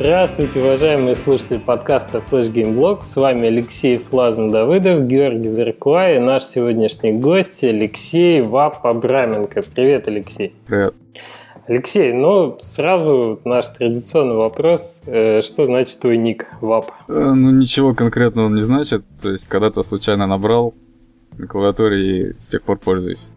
[0.00, 3.02] Здравствуйте, уважаемые слушатели подкаста Flash Game Blog.
[3.02, 9.64] С вами Алексей Флазм Давыдов, Георгий Заркуа и наш сегодняшний гость Алексей Вап Абраменко.
[9.74, 10.54] Привет, Алексей.
[10.68, 10.94] Привет.
[11.66, 15.00] Алексей, ну сразу наш традиционный вопрос.
[15.06, 16.92] Э, что значит твой ник ВАП?
[17.08, 19.02] Э, ну ничего конкретного он не значит.
[19.20, 20.74] То есть когда-то случайно набрал
[21.36, 23.32] на клавиатуре и с тех пор пользуюсь.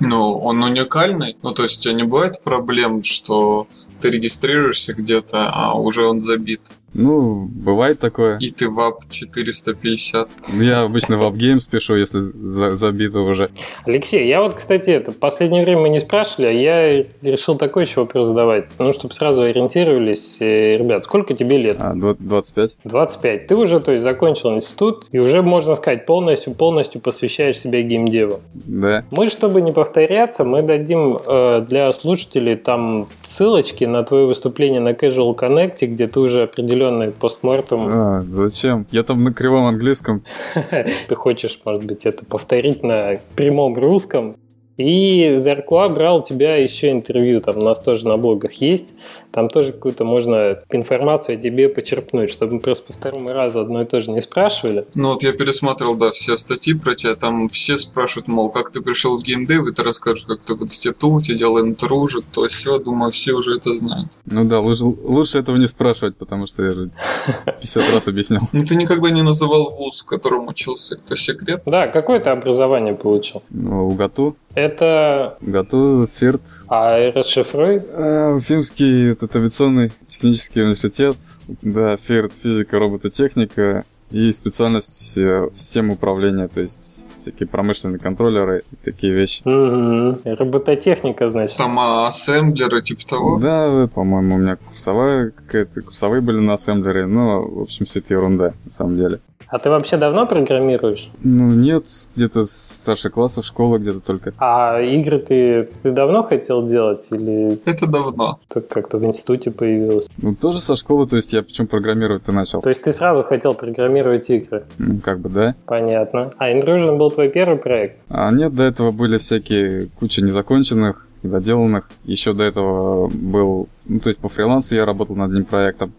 [0.00, 1.36] Ну, он уникальный.
[1.42, 3.66] Ну, то есть у тебя не бывает проблем, что
[4.00, 6.74] ты регистрируешься где-то, а уже он забит.
[6.98, 8.38] Ну, бывает такое.
[8.38, 10.28] И ты вап 450.
[10.60, 13.50] Я обычно в Games пишу, если за забито уже.
[13.84, 17.84] Алексей, я вот, кстати, это в последнее время мы не спрашивали, а я решил такой
[17.84, 18.68] еще вопрос задавать.
[18.78, 20.36] Ну, чтобы сразу ориентировались.
[20.40, 21.76] Э, ребят, сколько тебе лет?
[21.80, 22.76] А, 25.
[22.84, 23.46] 25.
[23.46, 28.40] Ты уже, то есть, закончил институт, и уже, можно сказать, полностью, полностью посвящаешь себя геймдеву.
[28.54, 29.04] Да.
[29.10, 34.90] Мы, чтобы не повторяться, мы дадим э, для слушателей там ссылочки на твое выступление на
[34.90, 37.88] Casual Connect, где ты уже определен определенный постмортум.
[37.90, 38.86] А, зачем?
[38.90, 40.24] Я там на кривом английском.
[41.08, 44.36] Ты хочешь, может быть, это повторить на прямом русском?
[44.76, 48.88] И Заркуа брал у тебя еще интервью, там у нас тоже на блогах есть.
[49.32, 53.82] Там тоже какую-то можно информацию о тебе почерпнуть, чтобы мы просто по второму разу одно
[53.82, 54.86] и то же не спрашивали.
[54.94, 58.80] Ну вот я пересматривал, да, все статьи про тебя, там все спрашивают, мол, как ты
[58.80, 63.12] пришел в геймдев, и ты расскажешь, как ты в институте делал интружит, то все, думаю,
[63.12, 64.18] все уже это знают.
[64.26, 66.90] Ну да, лучше, лучше этого не спрашивать, потому что я же
[67.60, 68.42] 50 раз объяснял.
[68.52, 71.62] Ну ты никогда не называл вуз, в котором учился, это секрет?
[71.66, 73.42] Да, какое ты образование получил?
[73.50, 74.36] Ну, УГАТУ.
[74.54, 75.36] Это...
[75.42, 76.40] УГАТУ, ФИРТ.
[76.68, 77.82] А расшифруй?
[77.92, 81.16] А, Уфимский этот авиационный технический университет,
[81.62, 88.76] да, ФИРТ, физика, робототехника и специальность э, системы управления, то есть всякие промышленные контроллеры и
[88.84, 89.42] такие вещи.
[89.44, 90.36] Угу.
[90.38, 91.56] Робототехника, значит.
[91.56, 93.38] Там а, ассемблеры, типа того?
[93.38, 98.14] Да, по-моему, у меня курсовая какая-то, курсовые были на ассемблере, но, в общем, все это
[98.14, 99.18] ерунда, на самом деле.
[99.48, 101.10] А ты вообще давно программируешь?
[101.22, 101.84] Ну, нет,
[102.16, 104.32] где-то с старших классов, школа где-то только.
[104.38, 107.58] А игры ты, ты давно хотел делать или...
[107.64, 108.40] Это давно.
[108.48, 110.08] Так как-то в институте появилось?
[110.20, 112.60] Ну, тоже со школы, то есть я почему программировать-то начал.
[112.60, 114.64] То есть ты сразу хотел программировать игры?
[114.78, 115.54] Ну, как бы, да.
[115.66, 116.30] Понятно.
[116.38, 117.96] А Intrusion был твой первый проект?
[118.08, 121.90] А нет, до этого были всякие куча незаконченных, недоделанных.
[122.04, 123.68] Еще до этого был...
[123.86, 125.92] Ну, то есть по фрилансу я работал над одним проектом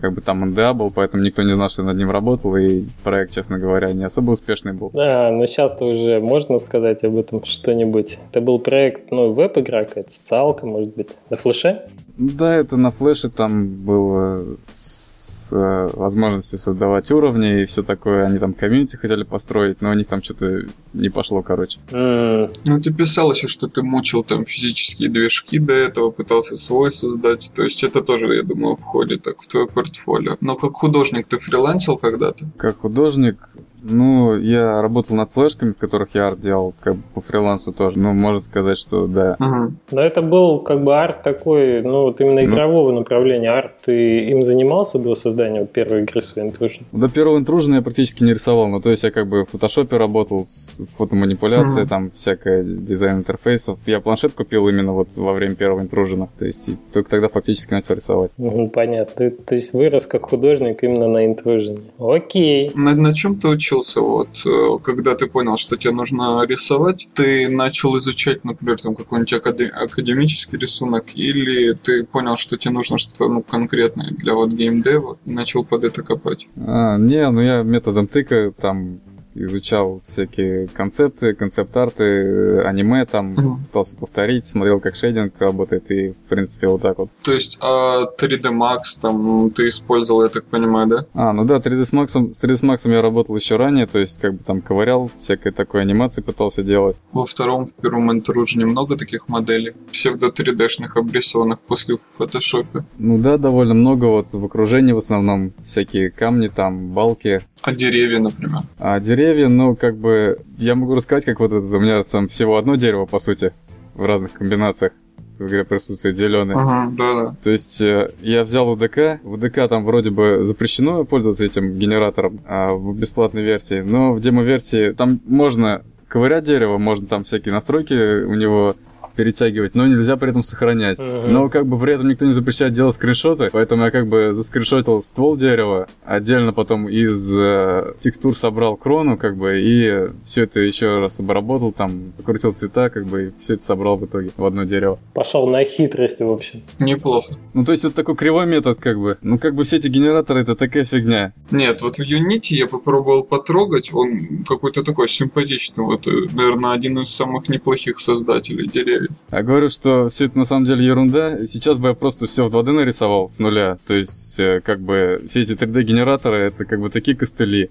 [0.00, 2.84] как бы там НДА был, поэтому никто не знал, что я над ним работал, и
[3.04, 4.90] проект, честно говоря, не особо успешный был.
[4.92, 8.18] Да, но сейчас-то уже можно сказать об этом что-нибудь.
[8.30, 11.82] Это был проект, ну, веб-игра какая-то, социалка, может быть, на флеше?
[12.18, 15.13] Да, это на флеше там было с
[15.54, 18.26] э, возможностью создавать уровни и все такое.
[18.26, 21.78] Они там комьюнити хотели построить, но у них там что-то не пошло, короче.
[21.90, 22.56] Mm.
[22.66, 27.50] Ну, ты писал еще, что ты мучил там физические движки до этого, пытался свой создать.
[27.54, 30.36] То есть это тоже, я думаю, входит так в твое портфолио.
[30.40, 32.46] Но как художник ты фрилансил когда-то?
[32.56, 33.36] Как художник,
[33.84, 37.98] ну, я работал над флешками, в которых я арт делал, как бы по фрилансу тоже.
[37.98, 39.36] Ну, можно сказать, что да.
[39.38, 39.72] Угу.
[39.92, 43.50] Но это был как бы арт такой, ну, вот именно игрового ну, направления.
[43.50, 46.82] Арт, ты им занимался до создания вот первой игры своей Intrusion?
[46.92, 48.68] До первого Intrusion я практически не рисовал.
[48.68, 51.90] Ну, то есть я как бы в фотошопе работал, с фотоманипуляцией, угу.
[51.90, 53.78] там всякое дизайн интерфейсов.
[53.86, 56.28] Я планшет купил именно вот во время первого Intrusion.
[56.38, 58.30] То есть только тогда фактически начал рисовать.
[58.38, 59.14] Угу, понятно.
[59.14, 61.80] Ты, то есть вырос как художник именно на Intrusion.
[61.98, 62.70] Окей.
[62.74, 67.08] На, на чем ты учил учился, вот, э, когда ты понял, что тебе нужно рисовать,
[67.14, 73.28] ты начал изучать, например, там какой-нибудь академический рисунок, или ты понял, что тебе нужно что-то
[73.28, 76.48] ну, конкретное для вот геймдева, и начал под это копать?
[76.56, 79.00] А, не, ну я методом тыка там
[79.34, 83.66] изучал всякие концепты, концепт-арты, аниме там, mm.
[83.66, 87.10] пытался повторить, смотрел, как шейдинг работает, и, в принципе, вот так вот.
[87.22, 91.06] То есть, а 3D Max там ты использовал, я так понимаю, да?
[91.14, 94.34] А, ну да, 3D Max, с 3D Max я работал еще ранее, то есть, как
[94.34, 97.00] бы там ковырял, всякой такой анимации пытался делать.
[97.12, 102.84] Во втором, в первом Entourage немного таких моделей, псевдо 3D-шных обрисованных после в фотошопе?
[102.98, 107.44] Ну да, довольно много, вот в окружении в основном всякие камни там, балки.
[107.64, 108.60] А деревья, например?
[108.78, 112.58] А деревья ну, как бы, я могу рассказать, как вот это, у меня там всего
[112.58, 113.52] одно дерево, по сути,
[113.94, 114.92] в разных комбинациях
[115.38, 116.54] в игре присутствует зеленый.
[116.54, 117.36] Ага, да, да.
[117.42, 122.40] То есть э, я взял УДК, в УДК там вроде бы запрещено пользоваться этим генератором
[122.46, 127.94] а, в бесплатной версии, но в демо-версии там можно ковырять дерево, можно там всякие настройки
[127.94, 128.76] у него
[129.14, 130.98] перетягивать, но нельзя при этом сохранять.
[130.98, 131.32] Мгм.
[131.32, 135.00] Но как бы при этом никто не запрещает делать скриншоты, поэтому я как бы заскриншотил
[135.02, 140.98] ствол дерева, отдельно потом из э, текстур собрал крону, как бы, и все это еще
[140.98, 144.64] раз обработал, там, покрутил цвета, как бы, и все это собрал в итоге в одно
[144.64, 144.98] дерево.
[145.12, 146.62] Пошел на хитрость, в общем.
[146.80, 147.34] Неплохо.
[147.52, 149.16] Ну, то есть это такой кривой метод, как бы.
[149.22, 151.32] Ну, как бы все эти генераторы, это такая фигня.
[151.50, 156.98] Нет, вот в Unity я попробовал потрогать, он какой-то такой симпатичный, вот, э, наверное, один
[156.98, 159.03] из самых неплохих создателей деревьев.
[159.30, 161.44] Я говорю, что все это на самом деле ерунда.
[161.46, 163.76] Сейчас бы я просто все в 2D нарисовал с нуля.
[163.86, 167.70] То есть, э, как бы, все эти 3D-генераторы, это как бы такие костыли,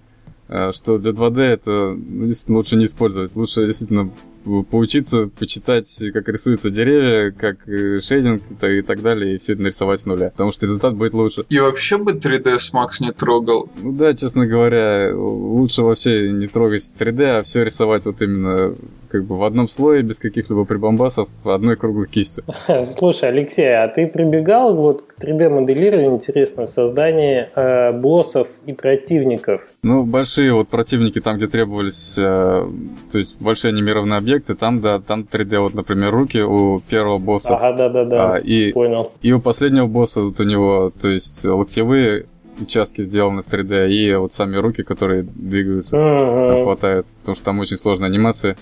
[0.49, 3.35] э, что для 2D это ну, действительно лучше не использовать.
[3.35, 4.11] Лучше действительно
[4.43, 9.61] по- поучиться, почитать, как рисуются деревья, как э, шейдинг и так далее, и все это
[9.61, 10.29] нарисовать с нуля.
[10.31, 11.45] Потому что результат будет лучше.
[11.49, 13.69] И вообще бы 3ds Max не трогал.
[13.81, 18.75] Ну да, честно говоря, лучше вообще не трогать 3D, а все рисовать вот именно
[19.13, 22.43] как бы в одном слое, без каких-либо прибамбасов, одной круглой кистью.
[22.83, 29.69] Слушай, Алексей, а ты прибегал вот к 3D-моделированию, интересно, в создании э, боссов и противников?
[29.83, 34.99] Ну, большие вот противники там, где требовались, э, то есть большие анимированные объекты, там, да,
[34.99, 37.55] там 3D, вот, например, руки у первого босса.
[37.55, 39.11] Ага, да-да-да, А, и, понял.
[39.21, 42.25] и у последнего босса вот у него, то есть локтевые
[42.59, 46.63] участки сделаны в 3D, и вот сами руки, которые двигаются, Мгм.
[46.63, 48.57] хватает, потому что там очень сложная анимация.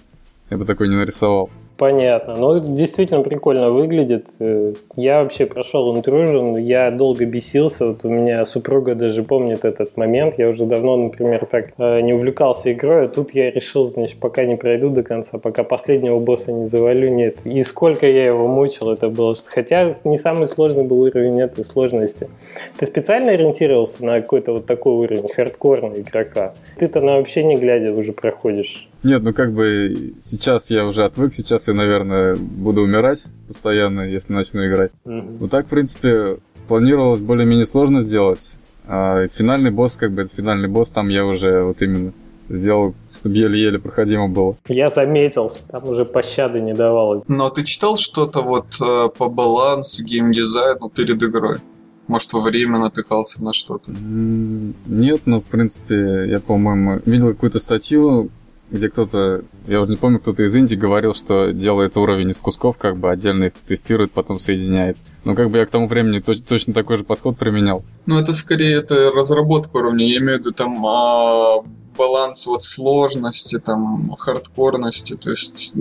[0.52, 1.50] Я бы такой не нарисовал.
[1.82, 2.36] Понятно.
[2.36, 4.28] Ну, это действительно прикольно выглядит.
[4.38, 7.88] Э, Я вообще прошел интружен, я долго бесился.
[7.88, 10.36] Вот у меня супруга даже помнит этот момент.
[10.38, 14.44] Я уже давно, например, так э, не увлекался игрой, а тут я решил, значит, пока
[14.44, 17.38] не пройду до конца, пока последнего босса не завалю, нет.
[17.46, 19.34] И сколько я его мучил, это было.
[19.48, 22.30] Хотя не самый сложный был уровень этой сложности.
[22.78, 26.54] Ты специально ориентировался на какой-то вот такой уровень хардкорного игрока?
[26.78, 28.88] Ты-то на вообще не глядя уже проходишь.
[29.04, 34.34] Нет, ну как бы сейчас я уже отвык, сейчас я, наверное, буду умирать постоянно, если
[34.34, 34.92] начну играть.
[35.06, 35.38] Мгм.
[35.40, 36.38] Ну так, в принципе,
[36.68, 38.58] планировалось более-менее сложно сделать.
[38.88, 42.14] А финальный босс, как бы это финальный босс, там я уже вот именно
[42.50, 44.58] сделал, чтобы еле-еле проходимо было.
[44.68, 47.24] Я заметил, там уже пощады не давало.
[47.28, 51.60] Но ты читал что-то вот э, по балансу, геймдизайну перед игрой?
[52.08, 53.92] Может, во время натыкался на что-то?
[53.92, 58.30] Нет, ну, в принципе, я, по-моему, видел какую-то статью,
[58.72, 62.78] где кто-то, я уже не помню, кто-то из Индии говорил, что делает уровень из кусков,
[62.78, 64.98] как бы отдельно их тестирует, потом соединяет.
[65.26, 67.84] Ну, как бы я к тому времени точ- точно такой же подход применял.
[68.06, 70.08] Ну, это скорее это разработка уровня.
[70.08, 71.58] Я имею в виду там а,
[72.02, 75.16] баланс вот сложности, там, хардкорности.
[75.16, 75.74] То есть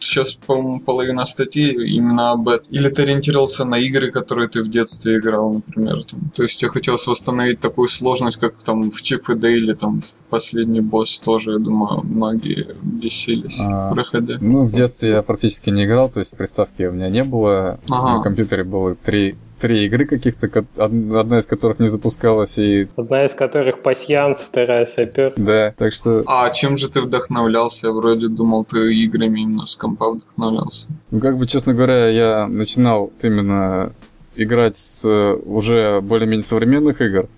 [0.00, 2.66] сейчас, по-моему, половина статей именно об этом.
[2.70, 6.04] Или ты ориентировался на игры, которые ты в детстве играл, например.
[6.04, 6.20] Там.
[6.34, 10.24] То есть тебе хотелось восстановить такую сложность, как там в Чип и Дейли, там в
[10.30, 13.90] последний босс тоже, я думаю, многие бесились, А.
[13.92, 14.36] проходя.
[14.40, 17.78] Ну, в детстве я практически не играл, то есть приставки у меня не было.
[17.90, 18.16] Ага.
[18.16, 23.34] На компьютере было три, три игры каких-то, одна из которых не запускалась, и Одна из
[23.34, 25.34] которых пасьянс, вторая сапер.
[25.36, 27.88] да, так что, А чем же ты вдохновлялся?
[27.88, 30.88] Я вроде думал, ты играми именно с компа вдохновлялся.
[31.10, 33.92] ну, как бы, честно говоря, я начинал именно
[34.36, 37.28] играть с э, уже более-менее современных игр.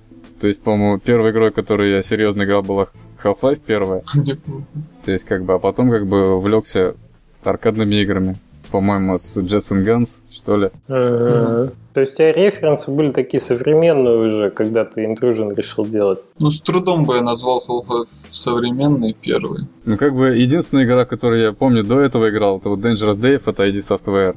[0.41, 2.89] То есть, по-моему, первой игрой, которую я серьезно играл, была
[3.23, 4.03] Half-Life первая.
[5.05, 6.95] То есть, как бы, а потом, как бы, увлекся
[7.43, 8.37] аркадными играми.
[8.71, 10.71] По-моему, с and Guns, что ли.
[10.89, 11.73] Мгм.
[11.93, 16.21] То есть у тебя референсы были такие современные уже, когда ты интружен решил делать.
[16.39, 19.67] Ну, с трудом бы я назвал Half-Life современный первый.
[19.85, 23.43] Ну, как бы, единственная игра, которую я помню до этого играл, это вот Dangerous Dave
[23.45, 24.37] от ID Software.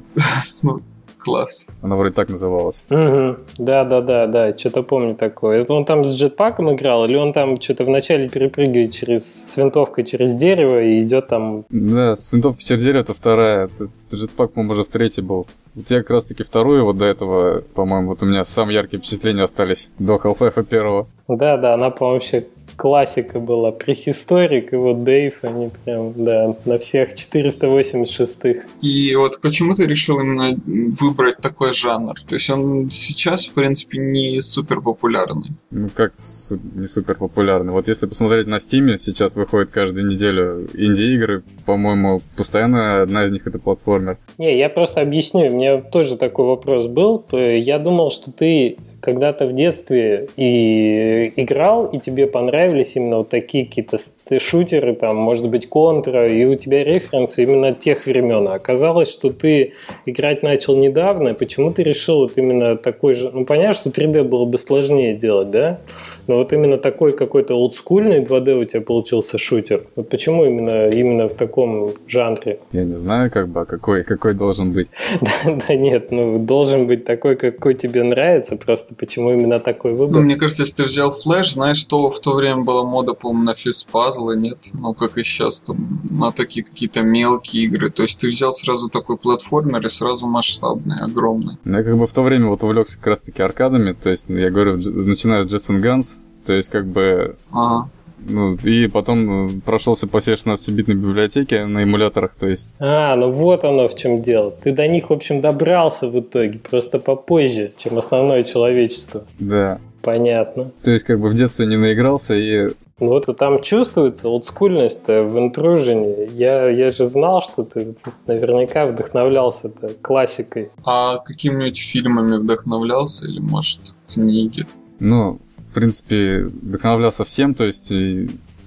[1.24, 1.68] Класс.
[1.80, 2.84] Она вроде так называлась.
[2.90, 3.36] Угу.
[3.56, 5.62] Да, да, да, да, что-то помню такое.
[5.62, 10.04] Это он там с джетпаком играл, или он там что-то вначале перепрыгивает через с винтовкой
[10.04, 11.64] через дерево и идет там.
[11.70, 13.70] Да, с винтовки через дерево это вторая.
[14.12, 15.46] Джетпак, по-моему, уже в третий был.
[15.74, 19.00] Вот я как раз таки вторую вот до этого, по-моему, вот у меня самые яркие
[19.00, 21.08] впечатления остались до Half-Life первого.
[21.26, 23.70] Да, да, она, по-моему, вообще классика была.
[23.72, 28.66] Прихисторик и вот Дейв, они прям, да, на всех 486-х.
[28.82, 32.14] И вот почему ты решил именно выбрать такой жанр?
[32.28, 35.50] То есть он сейчас, в принципе, не супер популярный.
[35.70, 37.72] Ну, как су- не супер популярный.
[37.72, 41.42] Вот если посмотреть на Steam, сейчас выходит каждую неделю инди-игры.
[41.66, 44.18] По-моему, постоянно одна из них это платформер.
[44.38, 45.46] Не, я просто объясню.
[45.52, 47.24] У меня тоже такой вопрос был.
[47.32, 53.28] Э, Я думал, что ты когда-то в детстве и играл, и тебе понравились именно вот
[53.28, 53.98] такие какие-то
[54.38, 58.48] шутеры, там, может быть, контра, и у тебя референсы именно тех времен.
[58.48, 59.74] А оказалось, что ты
[60.06, 63.30] играть начал недавно, почему ты решил вот именно такой же...
[63.30, 65.80] Ну, понятно, что 3D было бы сложнее делать, да?
[66.26, 69.84] Но вот именно такой какой-то олдскульный 2D у тебя получился шутер.
[69.96, 72.60] Вот почему именно, именно в таком жанре?
[72.72, 74.88] Я не знаю, как бы, а какой, какой должен быть.
[75.20, 80.14] да, да нет, ну должен быть такой, какой тебе нравится, просто почему именно такой выбор?
[80.14, 83.44] Ну, мне кажется, если ты взял флеш, знаешь, что в то время была мода, по-моему,
[83.44, 84.58] на физпазлы, нет?
[84.72, 87.90] Ну, как и сейчас, там, на такие какие-то мелкие игры.
[87.90, 91.54] То есть ты взял сразу такой платформер и сразу масштабный, огромный.
[91.64, 94.50] Ну, я как бы в то время вот увлекся как раз-таки аркадами, то есть, я
[94.50, 96.13] говорю, начиная с Jets and Guns,
[96.46, 97.88] то есть, как бы, Ага.
[98.26, 103.30] ну, и потом э, прошелся по всей 16-битной библиотеке на эмуляторах, то есть, А, ну
[103.30, 104.50] вот оно в чем дело.
[104.50, 109.24] Ты до них, в общем, добрался в итоге, просто попозже, чем основное человечество.
[109.38, 109.78] да.
[110.02, 110.70] Понятно.
[110.82, 112.68] То есть, как бы в детстве не наигрался, и
[113.00, 116.26] Ну вот там чувствуется олдскульность в интружине.
[116.34, 117.94] Я, я же знал, что ты
[118.26, 119.70] наверняка вдохновлялся
[120.02, 120.68] классикой.
[120.84, 123.80] А какими-нибудь фильмами вдохновлялся или, может,
[124.12, 124.66] книги?
[125.00, 125.38] Ну,
[125.74, 127.86] в принципе, вдохновлялся всем, то есть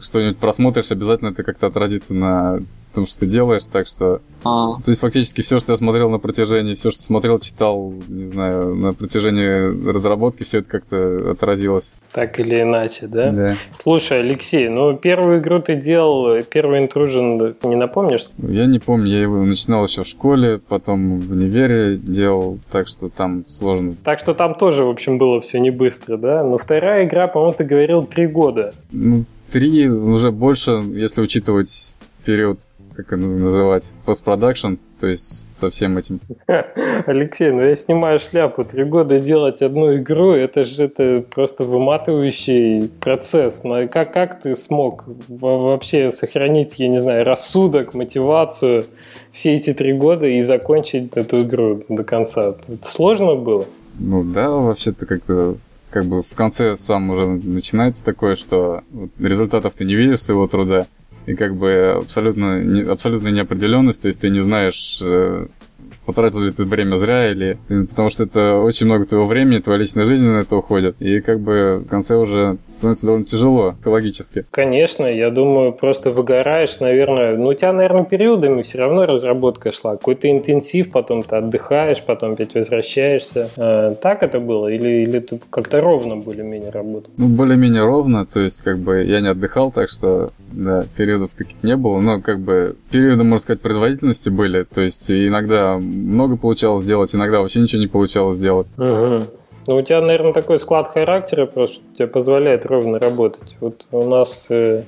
[0.01, 2.59] что-нибудь просмотришь, обязательно это как-то отразится на
[2.97, 4.21] том, что ты делаешь, так что...
[4.43, 8.25] А, То есть фактически все, что я смотрел на протяжении, все, что смотрел, читал, не
[8.25, 11.95] знаю, на протяжении разработки, все это как-то отразилось.
[12.11, 13.31] Так или иначе, да?
[13.31, 13.57] Да.
[13.71, 18.29] Слушай, Алексей, ну первую игру ты делал, первый интружен, не напомнишь?
[18.37, 23.09] Я не помню, я его начинал еще в школе, потом в универе делал, так что
[23.09, 23.93] там сложно.
[24.03, 26.43] Так что там тоже, в общем, было все не быстро, да?
[26.43, 28.73] Но вторая игра, по-моему, ты говорил три года.
[28.91, 32.59] Ну, три, уже больше, если учитывать период,
[32.97, 36.19] как это называть, постпродакшн, то есть со всем этим.
[37.05, 38.65] Алексей, ну я снимаю шляпу.
[38.65, 43.63] Три года делать одну игру, это же это просто выматывающий процесс.
[43.63, 48.85] Но как, как ты смог во- вообще сохранить, я не знаю, рассудок, мотивацию
[49.31, 52.55] все эти три года и закончить эту игру до конца?
[52.67, 53.65] Это сложно было?
[53.99, 55.55] Ну да, вообще-то как-то
[55.91, 58.81] как бы в конце сам уже начинается такое, что
[59.19, 60.87] результатов ты не видишь своего труда,
[61.27, 65.47] и как бы абсолютно, абсолютно неопределенность, то есть ты не знаешь, э,
[66.07, 67.57] потратил ли ты время зря или...
[67.67, 70.95] Потому что это очень много твоего времени, твоя личная жизнь на это уходит.
[70.99, 74.45] И как бы в конце уже становится довольно тяжело экологически.
[74.49, 77.35] Конечно, я думаю, просто выгораешь, наверное.
[77.35, 79.97] Ну, у тебя, наверное, периодами все равно разработка шла.
[79.97, 83.49] Какой-то интенсив, потом ты отдыхаешь, потом опять возвращаешься.
[83.57, 84.69] Э, так это было?
[84.69, 87.11] Или, или ты как-то ровно более-менее работал?
[87.17, 91.61] Ну, более-менее ровно, то есть как бы я не отдыхал, так что, да, периодов таких
[91.63, 96.83] не было, но как бы периоды, можно сказать, производительности были, то есть иногда много получалось
[96.83, 98.67] сделать, иногда вообще ничего не получалось сделать.
[98.77, 99.25] Угу.
[99.67, 103.57] Ну, у тебя, наверное, такой склад характера просто что тебе позволяет ровно работать.
[103.59, 104.83] Вот у нас э,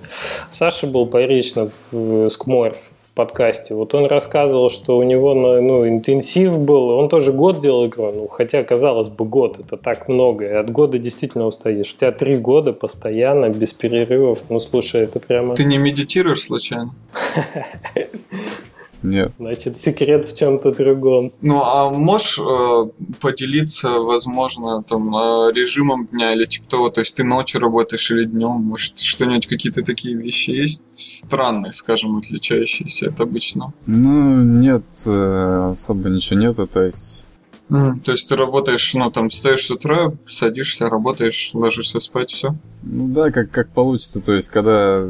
[0.51, 3.75] Саша был Поречнов в Скмор в подкасте.
[3.75, 6.91] Вот он рассказывал, что у него ну, ну, интенсив был.
[6.91, 8.13] Он тоже год делал игру.
[8.15, 10.45] Ну, хотя, казалось бы, год это так много.
[10.45, 11.93] И от года действительно устаешь.
[11.93, 14.45] У тебя три года постоянно, без перерывов.
[14.47, 15.55] Ну, слушай, это прямо...
[15.55, 16.95] ты не медитируешь случайно?
[19.03, 19.31] Нет.
[19.39, 21.31] Значит, секрет в чем-то другом.
[21.41, 22.85] Ну, а можешь э,
[23.19, 26.89] поделиться, возможно, там, э, режимом дня или типа того?
[26.89, 28.61] То есть ты ночью работаешь или днем?
[28.61, 33.73] Может, что-нибудь, какие-то такие вещи есть странные, скажем, отличающиеся от обычного?
[33.85, 37.27] Ну, нет, э, особо ничего нету, то есть
[37.69, 37.99] Мгм.
[37.99, 42.55] То есть ты работаешь, ну, там, встаешь с утра, садишься, работаешь, ложишься спать, все.
[42.81, 44.21] Ну да, как, как получится.
[44.21, 45.05] То есть, когда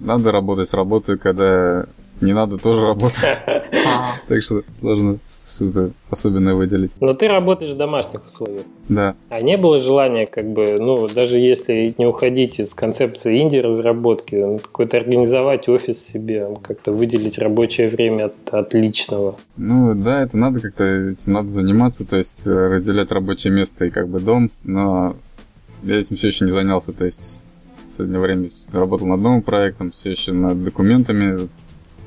[0.00, 1.86] надо работать, работаю, когда
[2.20, 3.26] не надо, тоже работаю.
[3.86, 4.20] Ага.
[4.28, 6.92] Так что сложно что-то особенное выделить.
[7.00, 8.62] Но ты работаешь в домашних условиях.
[8.88, 9.14] Да.
[9.28, 14.58] А не было желания, как бы, ну, даже если не уходить из концепции инди-разработки, ну,
[14.58, 19.36] какой-то организовать офис себе, как-то выделить рабочее время от, от личного.
[19.58, 23.90] Ну да, это надо как-то, этим надо заниматься, то есть э, разделять рабочее место и
[23.90, 25.16] как бы дом, но
[25.82, 27.44] я этим все еще не занялся, то есть
[27.84, 31.48] в последнее время работал над новым проектом, все еще над документами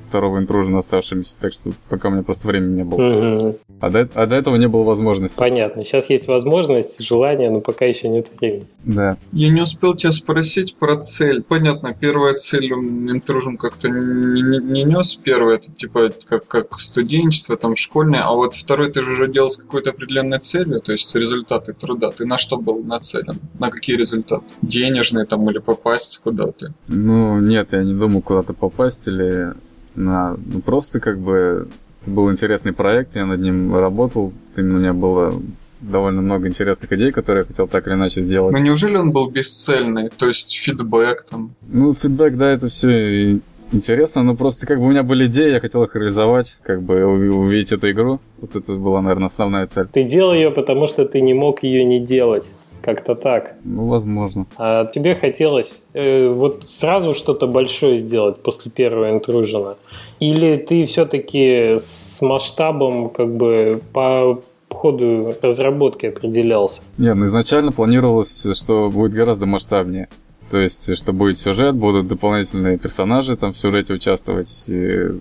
[0.08, 3.02] второго интружена оставшимися, так что пока у меня просто времени не было.
[3.02, 3.56] Мгм.
[3.80, 5.38] А до, а до этого не было возможности.
[5.38, 5.84] Понятно.
[5.84, 8.66] Сейчас есть возможность, желание, но пока еще нет времени.
[8.84, 9.18] Да.
[9.32, 11.44] Я не успел тебя спросить про цель.
[11.44, 15.16] Понятно, первая цель интружен как-то не, не, не нес.
[15.16, 18.22] Первая, это типа как, как студенчество, там, школьное.
[18.22, 22.12] А вот второй ты же уже делал с какой-то определенной целью, то есть результаты труда.
[22.12, 23.40] Ты на что был нацелен?
[23.60, 24.46] На какие результаты?
[24.62, 26.74] Денежные там или попасть куда-то?
[26.88, 29.54] Ну, нет, я не думал куда-то попасть или
[29.98, 30.38] на...
[30.46, 31.68] Ну, просто как бы
[32.08, 35.34] это был интересный проект, я над ним работал, именно у меня было
[35.82, 38.54] довольно много интересных идей, которые я хотел так или иначе сделать.
[38.54, 40.10] Но неужели он был бесцельный?
[40.10, 41.52] То есть фидбэк там?
[41.68, 43.40] Ну, фидбэк, да, это все
[43.72, 46.96] интересно, но просто как бы у меня были идеи, я хотел их реализовать, как бы
[46.96, 48.20] уви- увидеть эту игру.
[48.40, 49.88] Вот это была, наверное, основная цель.
[49.92, 52.50] Ты делал ее, потому что ты не мог ее не делать.
[52.88, 53.56] Как-то так.
[53.66, 54.46] Ну, возможно.
[54.58, 59.76] А тебе хотелось э, вот сразу что-то большое сделать после первого интружена?
[60.22, 64.40] Или ты все-таки с масштабом как бы по
[64.70, 66.82] ходу разработки определялся?
[66.98, 70.08] Не, ну изначально планировалось, что будет гораздо масштабнее.
[70.50, 74.48] То есть, что будет сюжет, будут дополнительные персонажи там в сюжете участвовать.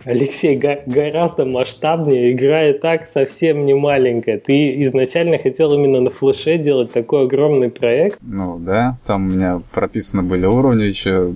[0.04, 2.32] Алексей, го- гораздо масштабнее.
[2.32, 4.38] Игра и так совсем не маленькая.
[4.38, 8.18] Ты изначально хотел именно на флеше делать такой огромный проект?
[8.22, 11.34] Ну да, там у меня прописаны были уровни еще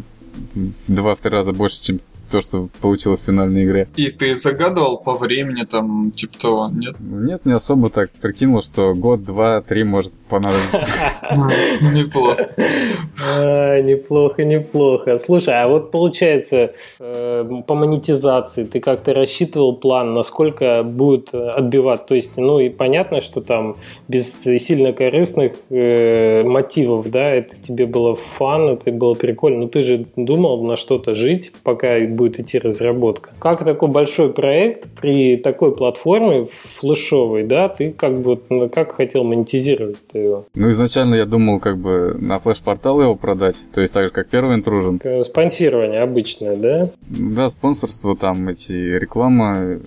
[0.55, 3.89] в два-три раза больше, чем то, что получилось в финальной игре.
[3.97, 6.95] И ты загадывал по времени там, типа того, нет?
[7.01, 10.87] Нет, не особо так прикинул, что год, два, три может понадобится.
[11.95, 12.51] Неплохо.
[13.39, 15.19] А, неплохо, неплохо.
[15.19, 22.07] Слушай, а вот получается, э, по монетизации ты как-то рассчитывал план, насколько будет отбивать?
[22.07, 23.77] То есть, ну и понятно, что там
[24.09, 29.61] без сильно корыстных э, мотивов, да, это тебе было фан, это было прикольно.
[29.61, 33.31] Но ты же думал на что-то жить, пока будет идти разработка.
[33.39, 39.25] Как такой большой проект при такой платформе флешовой, да, ты как бы ну, как хотел
[39.25, 40.47] монетизировать его?
[40.55, 44.29] Ну, изначально я думал как бы на флеш-портал его продать, то есть так же, как
[44.29, 45.00] первый интружен.
[45.25, 46.91] Спонсирование обычное, да?
[47.09, 49.79] Да, спонсорство, там эти реклама,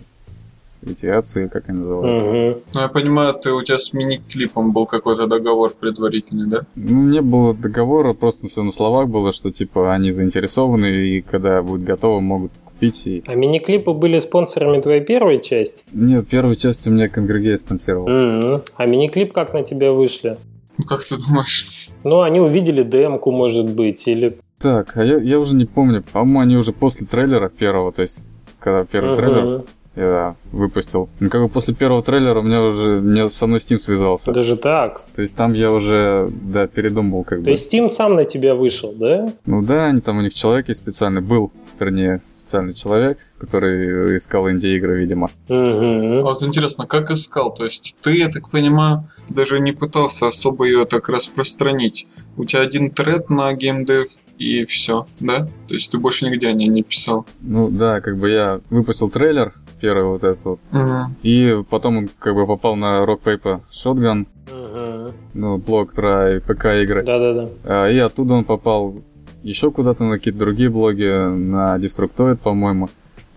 [0.86, 2.28] эти акции, как они называются.
[2.28, 2.62] Угу.
[2.74, 6.62] Ну, я понимаю, ты у тебя с мини-клипом был какой-то договор предварительный, да?
[6.76, 11.62] Ну, не было договора, просто все на словах было, что типа они заинтересованы, и когда
[11.62, 12.52] будет готово, могут
[12.84, 13.08] купить.
[13.08, 13.24] И...
[13.28, 15.84] А мини-клипы были спонсорами твоей первой части?
[15.92, 18.08] Нет, первую часть у меня Конгрегейт спонсировал.
[18.08, 18.62] М-м.
[18.76, 20.38] А мини-клип как на тебя вышли?
[20.78, 21.90] Ну, как ты думаешь?
[22.04, 24.38] Ну, они увидели демку, может быть, или...
[24.60, 28.24] Так, а я, я уже не помню, по-моему, они уже после трейлера первого, то есть,
[28.60, 29.18] когда первый Мгм.
[29.18, 29.64] трейлер
[29.96, 31.10] я выпустил.
[31.20, 34.32] Ну, как бы после первого трейлера у меня уже, мне со мной Steam связался.
[34.32, 35.04] Даже так?
[35.16, 37.50] То есть там я уже, да, передумал как То бы.
[37.52, 39.32] есть Steam сам на тебя вышел, да?
[39.46, 44.50] Ну да, они там у них человек есть специальный был, вернее, специальный человек, который искал
[44.50, 45.30] инди-игры, видимо.
[45.50, 46.22] А Угу.
[46.24, 47.54] вот интересно, как искал?
[47.54, 52.06] То есть ты, я так понимаю, даже не пытался особо ее так распространить.
[52.36, 54.08] У тебя один тред на геймдев
[54.38, 55.48] и все, да?
[55.68, 57.26] То есть ты больше нигде о ней не писал.
[57.42, 61.16] Ну да, как бы я выпустил трейлер, первый вот этот вот, Угу.
[61.24, 65.14] и потом он как бы попал на Rock Paper Shotgun, Угу.
[65.36, 67.04] ну, блог про ПК-игры.
[67.06, 67.48] Да-да-да.
[67.64, 69.02] А, И оттуда он попал
[69.44, 72.90] еще куда-то на какие-то другие блоги, на Destructoid, по-моему.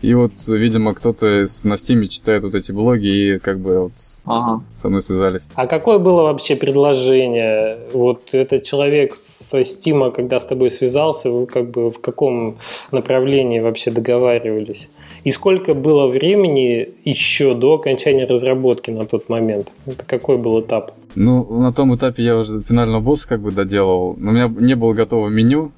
[0.02, 3.92] И вот, видимо, кто-то на Стиме читает вот эти блоги и как бы вот
[4.26, 4.62] Ага.
[4.72, 5.48] со мной связались.
[5.54, 7.78] А какое было вообще предложение?
[7.92, 12.58] Вот этот человек со Стима, когда с тобой связался, вы как бы в каком
[12.92, 14.90] направлении вообще договаривались?
[15.24, 19.72] И сколько было времени еще до окончания разработки на тот момент?
[19.86, 20.92] Это какой был этап?
[21.14, 24.74] Ну, на том этапе я уже финального босса как бы доделал, но у меня не
[24.74, 25.72] было готового меню,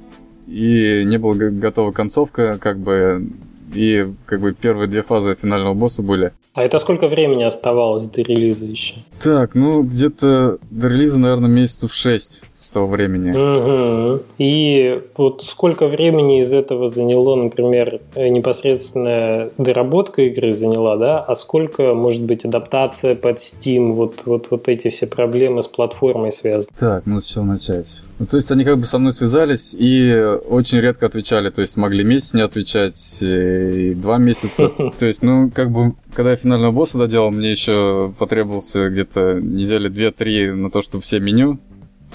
[0.48, 3.28] и не была готова концовка, как бы,
[3.74, 6.32] и как бы первые две фазы финального босса были.
[6.54, 8.96] А это сколько времени оставалось до релиза еще?
[9.22, 13.30] Так, ну, где-то до релиза, наверное, месяцев шесть с того времени.
[13.30, 14.22] Мгм.
[14.38, 21.94] И вот сколько времени из этого заняло, например, непосредственно доработка игры заняла, да, а сколько,
[21.94, 26.68] может быть, адаптация под Steam, вот, вот, вот эти все проблемы с платформой связаны?
[26.78, 27.96] Так, ну с чего начать?
[28.18, 30.12] Ну, то есть они как бы со мной связались и
[30.48, 31.50] очень редко отвечали.
[31.50, 34.68] То есть могли месяц не отвечать, э, и два месяца.
[34.98, 39.88] То есть, ну, как бы, когда я финального босса доделал, мне еще потребовался где-то недели
[39.88, 41.58] две-три на то, чтобы все меню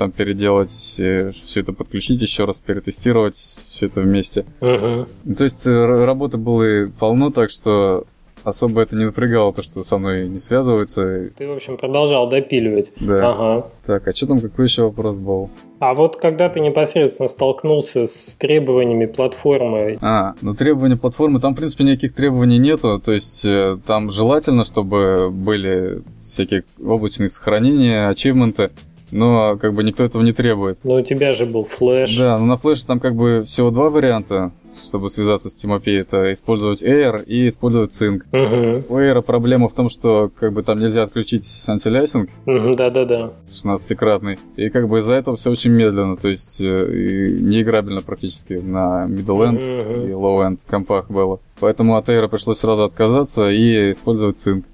[0.03, 4.45] там переделать, все это подключить еще раз, перетестировать все это вместе.
[4.59, 5.05] Ну,
[5.37, 8.05] То есть э, работы было полно, так что
[8.43, 11.29] особо это не напрягало, то, что со мной не связываются.
[11.37, 12.91] Ты, в общем, продолжал допиливать.
[12.99, 13.31] Да.
[13.31, 13.67] Ага.
[13.85, 15.49] Так, а что там, какой еще вопрос был?
[15.79, 21.57] А вот когда ты непосредственно столкнулся с требованиями платформы, А, ну требования платформы, там, в
[21.57, 22.99] принципе, никаких требований нету.
[22.99, 28.71] То есть э, там желательно, чтобы были всякие облачные сохранения, ачивменты,
[29.13, 30.77] но как бы никто этого не требует.
[30.83, 32.17] ну, у тебя же был флеш.
[32.17, 34.51] Да, но на флеше там как бы всего два варианта,
[34.83, 35.99] чтобы связаться с Тимопей.
[35.99, 38.21] Это использовать Air и использовать Sync.
[38.31, 38.85] Мгм.
[38.89, 43.31] У Air проблема в том, что как бы там нельзя отключить антиляйсинг Да-да-да.
[43.47, 44.39] 16-кратный.
[44.55, 49.47] И как бы из-за этого все очень медленно, то есть э, неиграбельно практически на middle
[49.47, 50.07] end Мгм.
[50.07, 51.39] и low end компах было.
[51.59, 54.65] Поэтому от Air пришлось сразу отказаться и использовать цинк.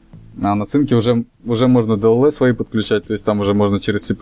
[0.42, 4.06] А на цинке уже уже можно DLL свои подключать, то есть там уже можно через
[4.06, 4.16] C++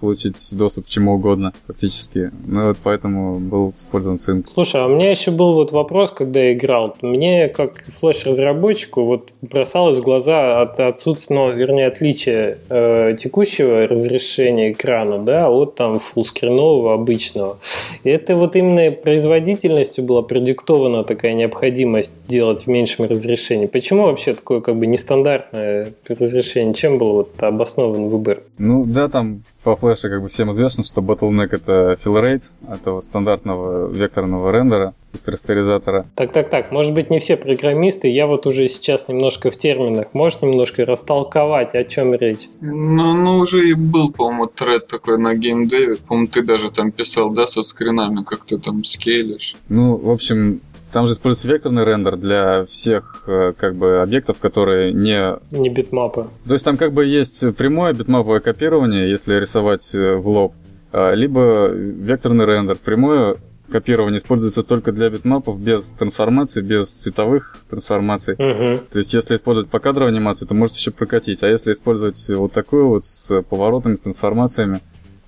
[0.00, 2.30] получить доступ к чему угодно фактически.
[2.46, 4.46] Ну вот поэтому был использован Sync.
[4.52, 6.96] Слушай, а у меня еще был вот вопрос, когда я играл.
[7.02, 14.72] Мне, как флеш-разработчику, вот бросалось в глаза от отсутствия, ну, вернее, отличия э, текущего разрешения
[14.72, 17.58] экрана, да, от там фуллскринового обычного.
[18.04, 23.66] И это вот именно производительностью была продиктована такая необходимость делать в меньшем разрешении.
[23.66, 26.49] Почему вообще такое как бы нестандартное разрешение?
[26.74, 28.42] Чем был вот обоснован выбор?
[28.58, 33.00] Ну да, там по флеше как бы всем известно, что bottleneck это fill rate этого
[33.00, 36.06] стандартного векторного рендера, то есть растеризатора.
[36.14, 40.08] Так, так, так, может быть не все программисты, я вот уже сейчас немножко в терминах,
[40.14, 42.48] можешь немножко растолковать, о чем речь?
[42.60, 47.30] Ну, ну уже и был, по-моему, тред такой на геймдеве, по-моему, ты даже там писал,
[47.30, 49.56] да, со скринами, как ты там скейлишь.
[49.68, 50.60] Ну, в общем,
[50.92, 55.38] там же используется векторный рендер для всех э, как бы объектов, которые не...
[55.50, 56.26] Не битмапы.
[56.46, 60.54] То есть там как бы есть прямое битмаповое копирование, если рисовать э, в лоб,
[60.92, 62.76] а, либо векторный рендер.
[62.76, 63.36] Прямое
[63.70, 68.34] копирование используется только для битмапов без трансформации, без цветовых трансформаций.
[68.34, 68.80] Угу.
[68.90, 71.42] То есть, если использовать покадровую анимацию, то может еще прокатить.
[71.42, 74.80] А если использовать вот такую вот с поворотами, с трансформациями,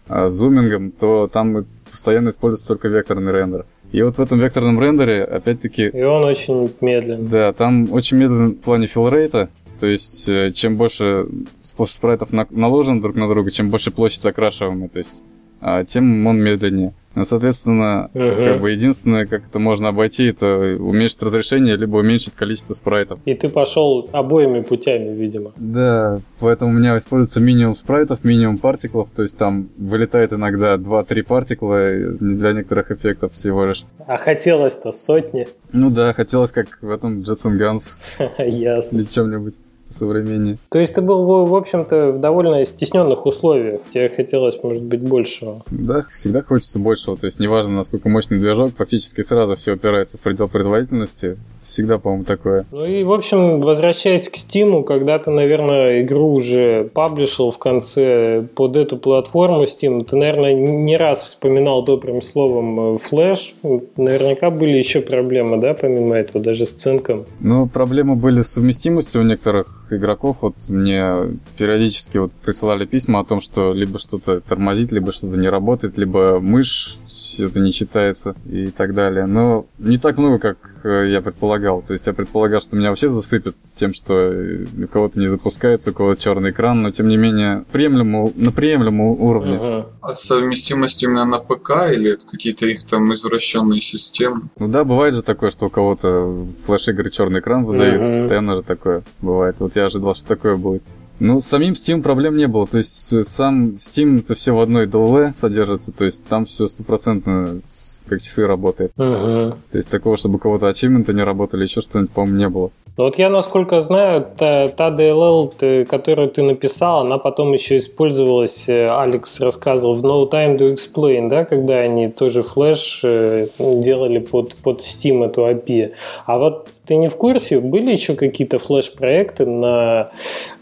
[0.08, 3.66] а, с зумингом, то там постоянно используется только векторный рендер.
[3.92, 5.88] И вот в этом векторном рендере, опять-таки...
[5.88, 7.28] И он очень медленный.
[7.28, 11.26] Да, там очень медленно в плане fillrate а, то есть, э, чем больше
[11.60, 15.22] спрайтов наложен друг на друга, чем больше площадь закрашиваемая, то есть,
[15.60, 16.94] а, тем он медленнее.
[17.14, 18.52] Ну, соответственно, uh-huh.
[18.52, 23.18] как бы единственное, как это можно обойти, это уменьшить разрешение, либо уменьшить количество спрайтов.
[23.24, 25.52] И ты пошел обоими путями, видимо.
[25.56, 31.22] Да, поэтому у меня используется минимум спрайтов, минимум партиклов, то есть там вылетает иногда 2-3
[31.22, 31.86] партикла
[32.20, 33.84] для некоторых эффектов всего лишь.
[34.06, 35.48] А хотелось-то сотни.
[35.72, 38.22] Ну да, хотелось как в этом Jetson Guns.
[38.38, 38.96] Ясно.
[38.96, 39.54] Или чем-нибудь
[39.92, 40.56] современнее.
[40.70, 43.80] То есть ты был, в общем-то, в довольно стесненных условиях.
[43.92, 45.62] Тебе хотелось, может быть, большего.
[45.70, 47.16] Да, всегда хочется большего.
[47.16, 51.36] То есть неважно, насколько мощный движок, практически сразу все опирается в предел производительности.
[51.60, 52.64] Всегда, по-моему, такое.
[52.72, 58.44] Ну и, в общем, возвращаясь к Steam, когда ты, наверное, игру уже паблишил в конце
[58.54, 63.52] под эту платформу Steam, ты, наверное, не раз вспоминал добрым словом Flash.
[63.96, 67.24] Наверняка были еще проблемы, да, помимо этого, даже с цинком?
[67.40, 73.24] Ну, проблемы были с совместимостью у некоторых игроков вот мне периодически вот присылали письма о
[73.24, 76.96] том, что либо что-то тормозит, либо что-то не работает, либо мышь
[77.38, 79.26] это не читается и так далее.
[79.26, 81.82] Но не так много, как э, я предполагал.
[81.82, 85.90] То есть я предполагал, что меня вообще засыпет тем, что э, у кого-то не запускается,
[85.90, 89.56] у кого-то черный экран, но тем не менее приемлемо, на приемлемом уровне.
[89.56, 89.86] Ага.
[90.00, 94.42] А совместимость именно на ПК или это какие-то их там извращенные системы?
[94.58, 98.12] Ну да, бывает же такое, что у кого-то флеш-игры черный экран выдают, ага.
[98.14, 99.56] постоянно же такое бывает.
[99.58, 100.82] Вот я ожидал, что такое будет.
[101.22, 102.66] Ну, с самим Steam проблем не было.
[102.66, 107.60] То есть сам Steam это все в одной DLL содержится, то есть там все стопроцентно
[108.08, 108.90] как часы работает.
[108.96, 109.04] Угу.
[109.04, 112.70] То есть такого, чтобы у кого-то ачивменты не работали, еще что-нибудь, по-моему, не было.
[112.94, 118.68] Вот я, насколько знаю, та, та DLL, ты, которую ты написал, она потом еще использовалась,
[118.68, 124.18] э, Алекс рассказывал, в No Time to Explain, да, когда они тоже флеш э, делали
[124.18, 125.92] под, под Steam эту API.
[126.26, 130.10] А вот ты не в курсе, были еще какие-то флеш-проекты на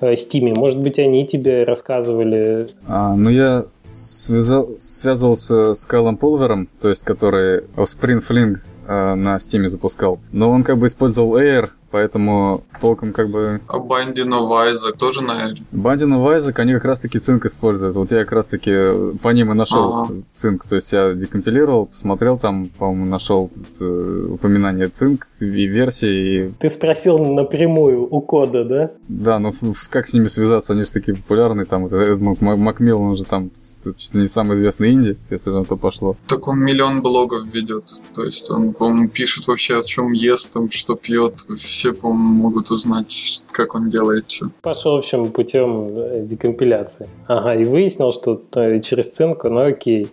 [0.00, 0.56] Steam?
[0.56, 2.68] Может быть, они тебе рассказывали?
[2.86, 9.34] А, ну, я связал, связывался с Кайлом Полвером, то есть который Offspring Fling э, на
[9.36, 10.20] Steam запускал.
[10.30, 13.60] Но он как бы использовал Air, поэтому толком как бы...
[13.66, 15.52] А of Isaac тоже на?
[15.72, 17.96] Binding of Isaac, они как раз-таки цинк используют.
[17.96, 20.14] Вот я как раз-таки по ним и нашел ага.
[20.34, 20.66] цинк.
[20.66, 23.50] То есть я декомпилировал, посмотрел там, по-моему, нашел
[23.80, 26.46] э, упоминание цинк и версии.
[26.46, 26.52] И...
[26.58, 28.90] Ты спросил напрямую у кода, да?
[29.08, 29.52] Да, ну
[29.90, 30.72] как с ними связаться?
[30.72, 31.66] Они же такие популярные.
[31.66, 33.50] Там вот Эдмунд Макмиллан, он же там
[33.98, 36.16] чуть ли не самый известный инди, если на то пошло.
[36.26, 37.90] Так он миллион блогов ведет.
[38.14, 42.70] То есть он, по-моему, пишет вообще о чем ест, там, что пьет, все, по-моему, могут
[42.70, 44.50] узнать, как он делает что.
[44.62, 47.08] Пошел, в общем, путем э, декомпиляции.
[47.26, 50.08] Ага, и выяснил, что э, через цинку, ну окей.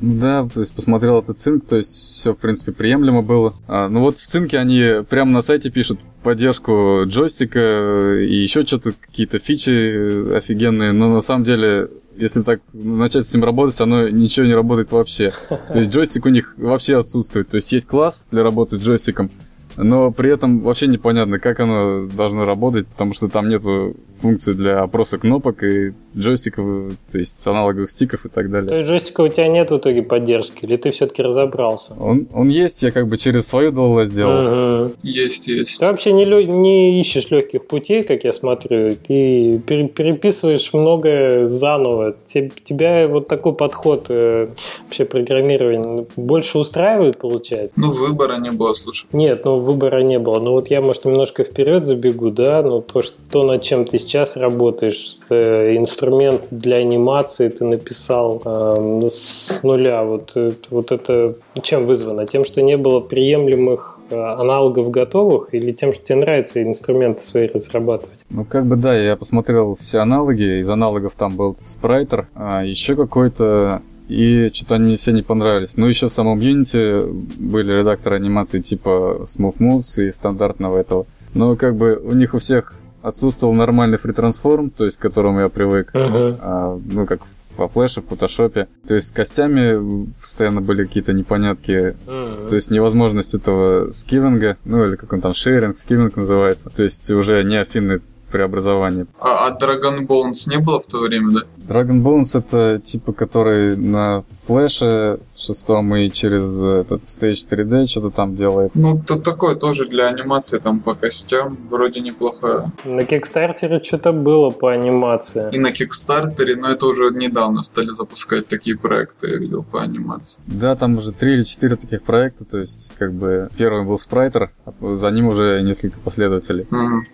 [0.00, 3.54] Да, то есть посмотрел этот цинк, то есть все, в принципе, приемлемо было.
[3.66, 8.62] А, ну вот в цинке они прямо на сайте пишут поддержку джойстика э, и еще
[8.62, 14.08] что-то, какие-то фичи офигенные, но на самом деле если так начать с ним работать, оно
[14.08, 15.32] ничего не работает вообще.
[15.48, 17.48] То есть джойстик у них вообще отсутствует.
[17.48, 19.30] То есть есть класс для работы с джойстиком,
[19.76, 24.78] но при этом вообще непонятно, как оно должно работать, потому что там нету функции для
[24.78, 28.70] опроса кнопок и джойстиков, то есть аналоговых стиков и так далее.
[28.70, 31.94] То есть джойстика у тебя нет в итоге поддержки, или ты все-таки разобрался?
[31.98, 34.84] Он, он есть, я как бы через свою DLL сделал.
[34.84, 34.92] Угу.
[35.02, 35.78] Есть, есть.
[35.78, 42.16] Ты вообще не, не ищешь легких путей, как я смотрю, ты пере- переписываешь многое заново.
[42.26, 44.48] Те- тебя вот такой подход э,
[44.84, 47.72] вообще программирования больше устраивает, получается?
[47.76, 49.06] Ну, выбора не было, слушай.
[49.12, 50.40] Нет, ну выбора не было.
[50.40, 53.98] Ну вот я, может, немножко вперед забегу, да, но то, что, то, над чем ты
[53.98, 61.34] сейчас работаешь, э, инструмент для анимации ты написал э, с нуля, вот, э, вот это
[61.62, 62.26] чем вызвано?
[62.26, 67.48] Тем, что не было приемлемых э, аналогов готовых или тем, что тебе нравится инструменты свои
[67.48, 68.24] разрабатывать?
[68.30, 72.94] Ну, как бы да, я посмотрел все аналоги, из аналогов там был спрайтер, а еще
[72.94, 75.76] какой-то, и что-то они мне все не понравились.
[75.76, 81.06] Ну, еще в самом Unity были редакторы анимации типа Smooth Moves и стандартного этого.
[81.34, 85.48] Но как бы у них у всех отсутствовал нормальный фритрансформ, то есть к которому я
[85.48, 86.38] привык, Мгм.
[86.40, 87.20] а, ну, как
[87.56, 88.66] во флеше, в фотошопе.
[88.88, 92.48] То есть с костями постоянно были какие-то непонятки, Мгм.
[92.48, 96.68] то есть невозможность этого скивинга, ну или как он там, шейринг, скивинг называется.
[96.70, 99.06] То есть уже не афинный преобразование.
[99.20, 101.40] А, а Dragon Bones не было в то время, да?
[101.68, 108.34] Dragon Bones это типа, который на флеше шестом и через этот Stage 3D что-то там
[108.34, 108.72] делает.
[108.74, 112.72] Ну, то такое тоже для анимации там по костям вроде неплохое.
[112.84, 115.48] На Кикстартере что-то было по анимации.
[115.52, 120.40] И на Кикстартере, но это уже недавно стали запускать такие проекты, я видел по анимации.
[120.46, 124.50] Да, там уже три или четыре таких проекта, то есть как бы первый был Спрайтер,
[124.64, 126.66] а за ним уже несколько последователей.
[126.70, 127.06] Мгм.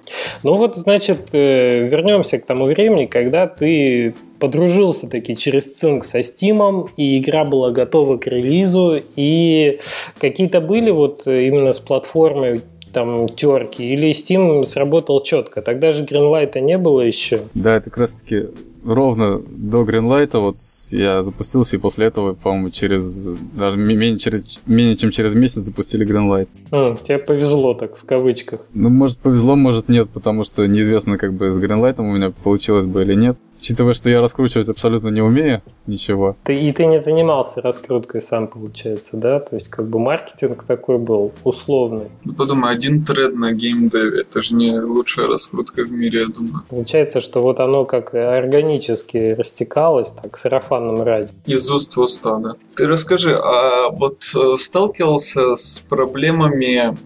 [0.43, 6.23] Ну вот, значит, э, вернемся к тому времени, когда ты подружился таки через цинк со
[6.23, 9.79] Стимом, и игра была готова к релизу, и
[10.19, 12.61] какие-то были вот именно с платформой
[12.93, 15.63] там терки, или Steam сработал четко.
[15.63, 17.43] Тогда же Greenlight не было еще.
[17.55, 18.47] Да, это как раз таки
[18.85, 20.57] ровно до Greenlight вот
[20.91, 25.63] я запустился, и после этого, по-моему, через даже ме- менее, через, менее чем через месяц
[25.63, 26.49] запустили Greenlight.
[26.73, 28.61] М, тебе повезло так, в кавычках.
[28.75, 32.85] Ну, может, повезло, может, нет, потому что неизвестно, как бы с Greenlight у меня получилось
[32.87, 33.37] бы или нет.
[33.63, 36.37] Учитывая, что я раскручивать абсолютно не умею, ничего.
[36.43, 39.39] Ты, и ты не занимался раскруткой сам, получается, да?
[39.39, 42.09] То есть, как бы маркетинг такой был условный.
[42.25, 46.65] Ну, подумай, один тред на геймдеве, это же не лучшая раскрутка в мире, я думаю.
[46.69, 51.31] Получается, что вот оно как органически растекалось, так, сарафанным ради.
[51.47, 52.55] Из уст в уста, да.
[52.75, 56.97] Ты расскажи, а вот э, сталкивался с проблемами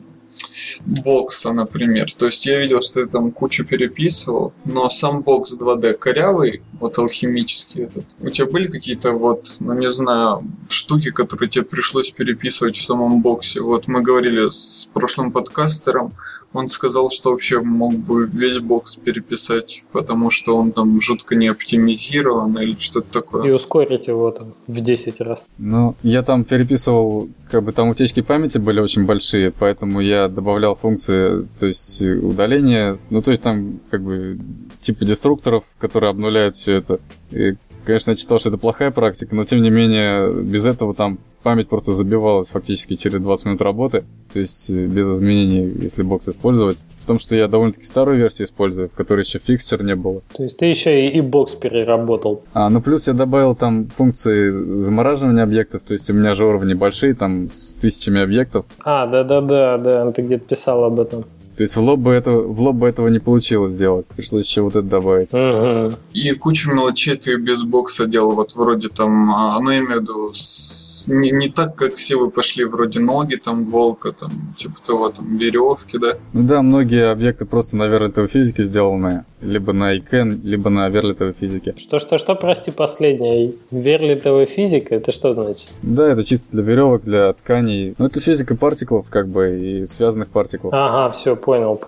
[0.85, 2.13] бокса, например.
[2.15, 6.99] То есть я видел, что ты там кучу переписывал, но сам бокс 2D корявый, вот
[6.99, 8.05] алхимический этот.
[8.21, 13.23] У тебя были какие-то вот, ну не знаю, штуки, которые тебе пришлось переписывать в самом
[13.23, 13.61] боксе?
[13.61, 16.13] Вот мы говорили с прошлым подкастером,
[16.57, 21.49] он сказал, что вообще мог бы весь бокс переписать, потому что он там жутко не
[21.49, 23.55] оптимизирован или что-то И такое.
[23.55, 25.45] ускорить его там в 10 раз.
[25.59, 30.75] Ну, я там переписывал, как бы там утечки памяти были очень большие, поэтому я добавлял
[30.77, 34.39] функции, то есть удаление, ну, то есть там как бы
[34.81, 37.01] типа деструкторов, которые обнуляют все это.
[37.31, 37.55] И,
[37.87, 41.69] конечно, я читал, что это плохая практика, но тем не менее, без этого там память
[41.69, 46.83] просто забивалась фактически через 20 минут работы, то есть э, без изменений, если бокс использовать.
[46.99, 50.23] В том, что я довольно-таки старую версию использую, в которой еще фиксчер не было.
[50.37, 52.43] То есть ты еще и, и бокс переработал.
[52.53, 56.75] А, ну плюс я добавил там функции замораживания объектов, то есть у меня же уровни
[56.75, 58.67] большие, там с тысячами объектов.
[58.83, 61.25] А, да-да-да, да, ты где-то писал об этом.
[61.57, 64.07] То есть в лоб бы этого, в лоб бы этого не получилось сделать.
[64.07, 65.33] Пришлось еще вот это добавить.
[65.33, 65.97] Мгм.
[66.13, 70.03] И кучу мелочей ты без бокса делал, вот вроде там, а, ну я имею в
[70.03, 74.75] виду, с- не, не так, как все вы пошли, вроде ноги там волка, там, типа
[74.85, 76.15] того, там, веревки, да.
[76.35, 79.25] Ну да, многие объекты просто на верлитовой физике сделаны.
[79.41, 81.75] Либо на ICANN, либо на верлитовой физике.
[81.77, 83.53] Что-что-что, прости, последнее.
[83.71, 85.69] Верлитовая физика, это что значит?
[85.83, 87.95] Да, это чисто для веревок, для тканей.
[87.99, 90.73] Ну это физика партиклов, как бы, и связанных партиклов.
[90.75, 91.81] Ага, все, понял.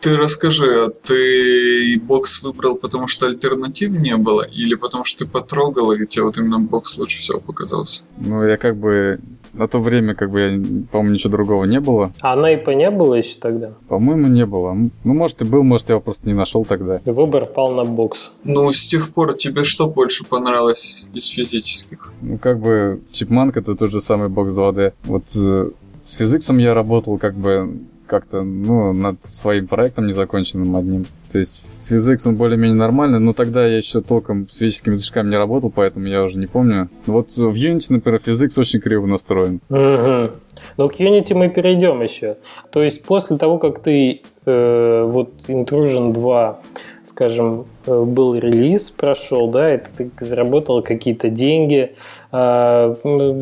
[0.00, 5.30] Ты расскажи, а ты бокс выбрал, потому что альтернатив не было, или потому что ты
[5.30, 8.02] потрогал, и тебе вот именно бокс лучше всего показался?
[8.18, 9.20] Ну я как бы...
[9.52, 10.48] На то время, как бы, я,
[10.90, 12.12] по-моему, ничего другого не было.
[12.20, 13.72] А нейпа не было еще тогда?
[13.88, 14.76] По-моему, не было.
[15.04, 17.00] Ну, может, и был, может, я его просто не нашел тогда.
[17.04, 18.32] Выбор пал на бокс.
[18.44, 22.12] Ну, с тех пор тебе что больше понравилось из физических?
[22.20, 24.92] Ну, как бы, Чипманк это тот же самый бокс 2D.
[25.04, 25.70] Вот э,
[26.04, 27.78] с физиксом я работал, как бы,
[28.10, 31.06] как-то, ну, над своим проектом незаконченным одним.
[31.30, 35.36] То есть физикс он более-менее нормальный, но тогда я еще толком с физическими движками не
[35.36, 36.88] работал, поэтому я уже не помню.
[37.06, 39.60] Вот в Unity, например, физикс очень криво настроен.
[39.68, 40.32] Угу.
[40.76, 42.36] Но к Unity мы перейдем еще.
[42.70, 46.60] То есть после того, как ты э, вот Intrusion 2
[47.04, 51.96] скажем, э, был релиз, прошел, да, это ты заработал какие-то деньги.
[52.32, 52.94] А,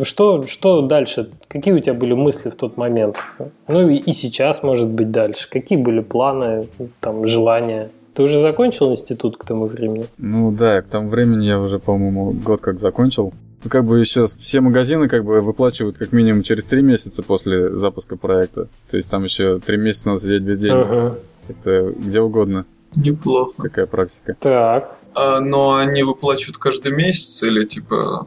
[0.05, 1.31] что, что дальше?
[1.47, 3.17] Какие у тебя были мысли в тот момент?
[3.69, 5.49] Ну и, и сейчас, может быть, дальше.
[5.51, 6.69] Какие были планы,
[7.01, 7.91] там, желания?
[8.15, 10.07] Ты уже закончил институт к тому времени?
[10.17, 13.33] Ну да, к тому времени я уже, по-моему, год как закончил.
[13.63, 17.77] Ну, как бы еще все магазины как бы выплачивают как минимум через три месяца после
[17.77, 18.69] запуска проекта.
[18.91, 20.87] То есть там еще три месяца надо сидеть без денег.
[20.89, 21.15] Ага.
[21.49, 22.65] Это где угодно.
[22.97, 23.53] Неплохо.
[23.63, 24.37] Какая практика.
[24.41, 24.97] Так.
[25.15, 28.27] А, но они выплачивают каждый месяц или типа...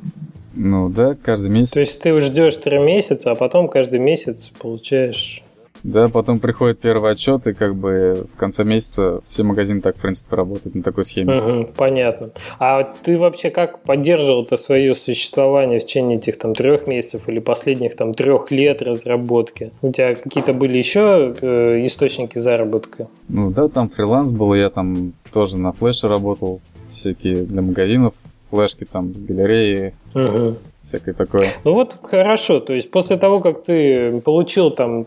[0.53, 1.73] Ну да, каждый месяц.
[1.73, 5.43] То есть ты ждешь три месяца, а потом каждый месяц получаешь
[5.83, 10.01] да, потом приходит первый отчет, и как бы в конце месяца все магазины так, в
[10.01, 11.37] принципе, работают на такой схеме.
[11.37, 12.29] Угу, понятно.
[12.59, 17.39] А ты вообще как поддерживал это свое существование в течение этих там трех месяцев или
[17.39, 19.71] последних там трех лет разработки?
[19.81, 23.07] У тебя какие-то были еще э, источники заработка?
[23.27, 28.13] Ну да, там фриланс был, я там тоже на флеше работал, всякие для магазинов,
[28.51, 29.93] флешки там, галереи.
[30.13, 31.47] Угу всякое такое.
[31.63, 35.05] Ну вот хорошо, то есть после того, как ты получил там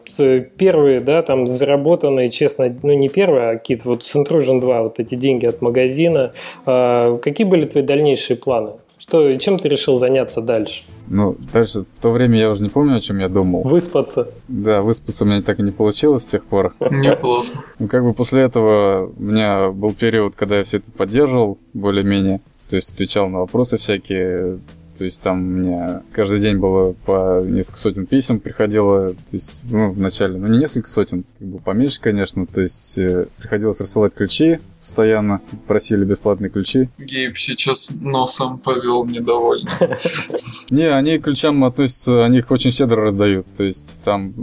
[0.57, 5.01] первые, да, там заработанные, честно, ну не первые, а какие-то вот с Intrusion 2, вот
[5.01, 6.33] эти деньги от магазина,
[6.67, 8.73] э, какие были твои дальнейшие планы?
[8.97, 10.85] Что, чем ты решил заняться дальше?
[11.09, 13.63] Ну, дальше в то время я уже не помню, о чем я думал.
[13.63, 14.29] Выспаться.
[14.49, 16.75] Да, выспаться у меня так и не получилось с тех пор.
[16.81, 17.47] Неплохо.
[17.79, 22.41] Ну, как бы после этого у меня был период, когда я все это поддерживал более-менее.
[22.69, 24.59] То есть отвечал на вопросы всякие,
[24.97, 29.11] то есть там у меня каждый день было по несколько сотен писем приходило.
[29.11, 32.47] То есть, ну, вначале, ну, не несколько сотен, как бы поменьше, конечно.
[32.47, 36.91] То есть э, приходилось рассылать ключи постоянно, просили бесплатные ключи.
[36.99, 39.71] Гейб сейчас носом повел недовольно.
[40.71, 43.47] Не, они к ключам относятся, они их очень щедро раздают.
[43.57, 44.35] То есть там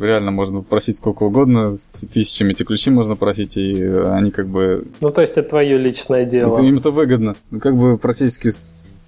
[0.00, 4.86] реально можно просить сколько угодно, с тысячами эти ключи можно просить, и они как бы...
[5.00, 6.54] Ну, то есть это твое личное дело.
[6.54, 7.34] Это, им это выгодно.
[7.50, 8.50] Ну, как бы практически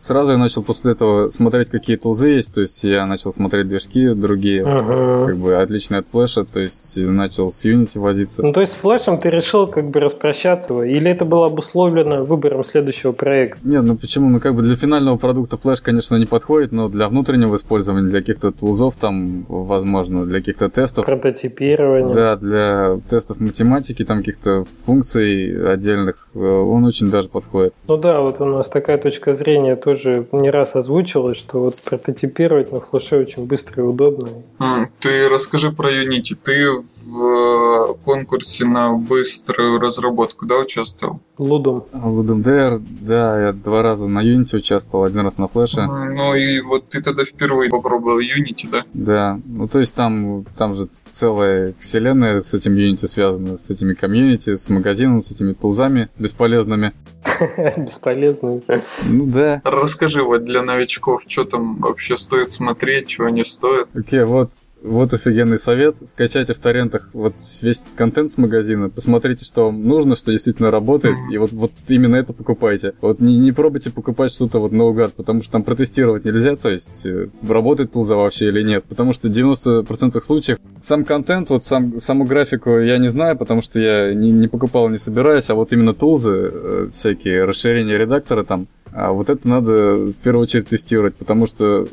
[0.02, 4.08] Сразу я начал после этого смотреть, какие тулзы есть, то есть я начал смотреть движки
[4.14, 5.26] другие, ага.
[5.26, 8.42] как бы отличные от флеша, то есть начал с Unity возиться.
[8.42, 12.64] Ну, то есть с флешем ты решил как бы распрощаться, или это было обусловлено выбором
[12.64, 13.60] следующего проекта?
[13.62, 14.28] Нет, ну почему?
[14.28, 18.18] Ну, как бы для финального продукта флеш, конечно, не подходит, но для внутреннего использования, для
[18.18, 21.06] каких-то тулзов там, возможно, для каких-то тестов.
[21.06, 22.12] Прототипирования.
[22.12, 27.72] Да, для тестов математики, там каких-то функций отдельных, э, он очень даже подходит.
[27.86, 31.76] Ну да, вот у нас такая точка зрения тоже тоже не раз озвучивалось, что вот
[31.82, 34.28] прототипировать на флеше очень быстро и удобно.
[35.00, 36.36] Ты расскажи про Unity.
[36.42, 41.20] Ты в э, конкурсе на быструю разработку, да, участвовал?
[41.38, 41.84] Лудом.
[41.92, 45.82] Лудом DR, да, я два раза на Unity участвовал, один раз на флеше.
[45.82, 48.84] Ну и вот ты тогда впервые попробовал Unity, да?
[48.92, 53.94] Да, ну то есть там, там же целая вселенная с этим Unity связана, с этими
[53.94, 56.92] комьюнити, с магазином, с этими тулзами бесполезными.
[57.76, 58.62] Бесполезными.
[59.04, 59.62] Ну да.
[59.64, 63.88] Расскажи вот для новичков, что там вообще стоит смотреть, чего не стоит.
[63.94, 64.50] Окей, вот
[64.82, 65.96] вот офигенный совет.
[65.96, 71.16] Скачайте в торрентах вот весь контент с магазина, посмотрите, что вам нужно, что действительно работает,
[71.30, 72.94] и вот, вот именно это покупайте.
[73.00, 77.06] Вот не, не пробуйте покупать что-то вот наугад, потому что там протестировать нельзя, то есть
[77.06, 78.84] э, работает тулза вообще или нет.
[78.84, 83.62] Потому что в 90% случаев сам контент, вот сам, саму графику я не знаю, потому
[83.62, 88.44] что я не, не покупал, не собираюсь, а вот именно тулзы, э, всякие расширения редактора
[88.44, 91.88] там, а вот это надо в первую очередь тестировать, потому что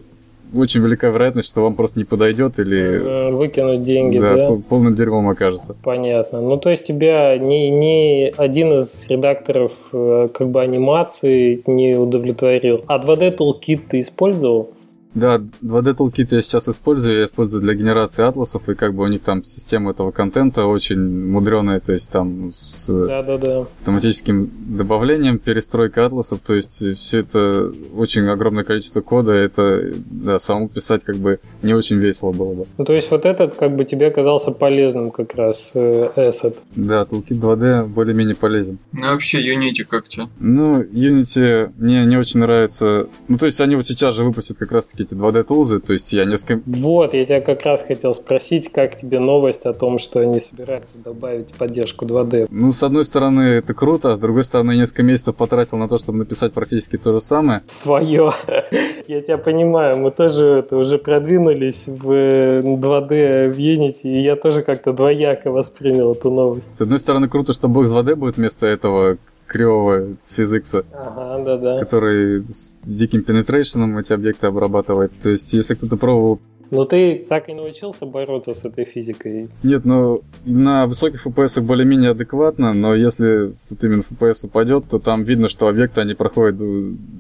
[0.54, 3.32] очень велика вероятность, что вам просто не подойдет или...
[3.32, 4.36] Выкинуть деньги, да?
[4.36, 5.76] Да, полным дерьмом окажется.
[5.84, 6.42] Понятно.
[6.42, 12.84] Ну, то есть тебя ни, ни один из редакторов э, как бы анимации не удовлетворил.
[12.88, 14.72] А 2D Toolkit ты использовал?
[15.16, 19.08] Да, 2D Toolkit я сейчас использую, я использую для генерации атласов, и как бы у
[19.08, 23.60] них там система этого контента очень мудреная, то есть там с да, да, да.
[23.62, 30.70] автоматическим добавлением, перестройка атласов, то есть все это очень огромное количество кода, это, да, самому
[30.70, 32.66] писать как бы не очень весело было бы.
[32.78, 36.56] Ну, то есть вот этот как бы тебе оказался полезным как раз, э, Asset.
[36.76, 38.78] Да, Toolkit 2D более-менее полезен.
[38.92, 40.26] Ну, вообще Unity как тебе?
[40.40, 44.72] Ну, Unity мне не очень нравится, ну, то есть они вот сейчас же выпустят как
[44.72, 46.62] раз автоматически эти 2D-тулзы, то есть я несколько...
[46.66, 50.98] Вот, я тебя как раз хотел спросить, как тебе новость о том, что они собираются
[51.04, 52.48] добавить поддержку 2D?
[52.50, 55.98] Ну, с одной стороны, это круто, а с другой стороны, несколько месяцев потратил на то,
[55.98, 57.62] чтобы написать практически то же самое.
[57.68, 58.32] Свое.
[59.08, 64.62] Я тебя понимаю, мы тоже это, уже продвинулись в 2D в Unity, и я тоже
[64.62, 66.70] как-то двояко воспринял эту новость.
[66.78, 69.18] С одной стороны, круто, что бокс 2D будет вместо этого
[69.50, 71.80] кривого физикса, ага, да, да.
[71.80, 75.12] который с диким пенетрейшеном эти объекты обрабатывает.
[75.22, 76.40] То есть, если кто-то пробовал
[76.72, 79.50] но ты так и научился бороться с этой физикой?
[79.64, 85.24] Нет, ну на высоких FPS более-менее адекватно, но если вот именно FPS упадет, то там
[85.24, 86.58] видно, что объекты они проходят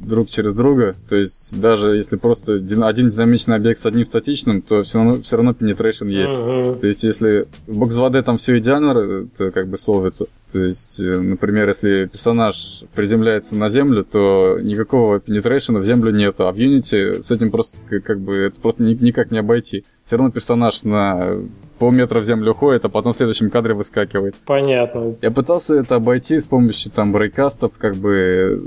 [0.07, 0.95] друг через друга.
[1.07, 5.37] То есть даже если просто один динамичный объект с одним статичным, то все равно, все
[5.37, 6.31] равно penetration есть.
[6.31, 6.79] Uh-huh.
[6.79, 10.27] То есть если бокс 2D там все идеально, то как бы солвится.
[10.51, 16.35] То есть, э, например, если персонаж приземляется на землю, то никакого penetration в землю нет,
[16.39, 19.85] а в Unity с этим просто как бы это просто никак не обойти.
[20.03, 21.35] Все равно персонаж на
[21.79, 24.35] полметра в землю уходит, а потом в следующем кадре выскакивает.
[24.45, 25.15] Понятно.
[25.21, 28.61] Я пытался это обойти с помощью там брейкастов, как бы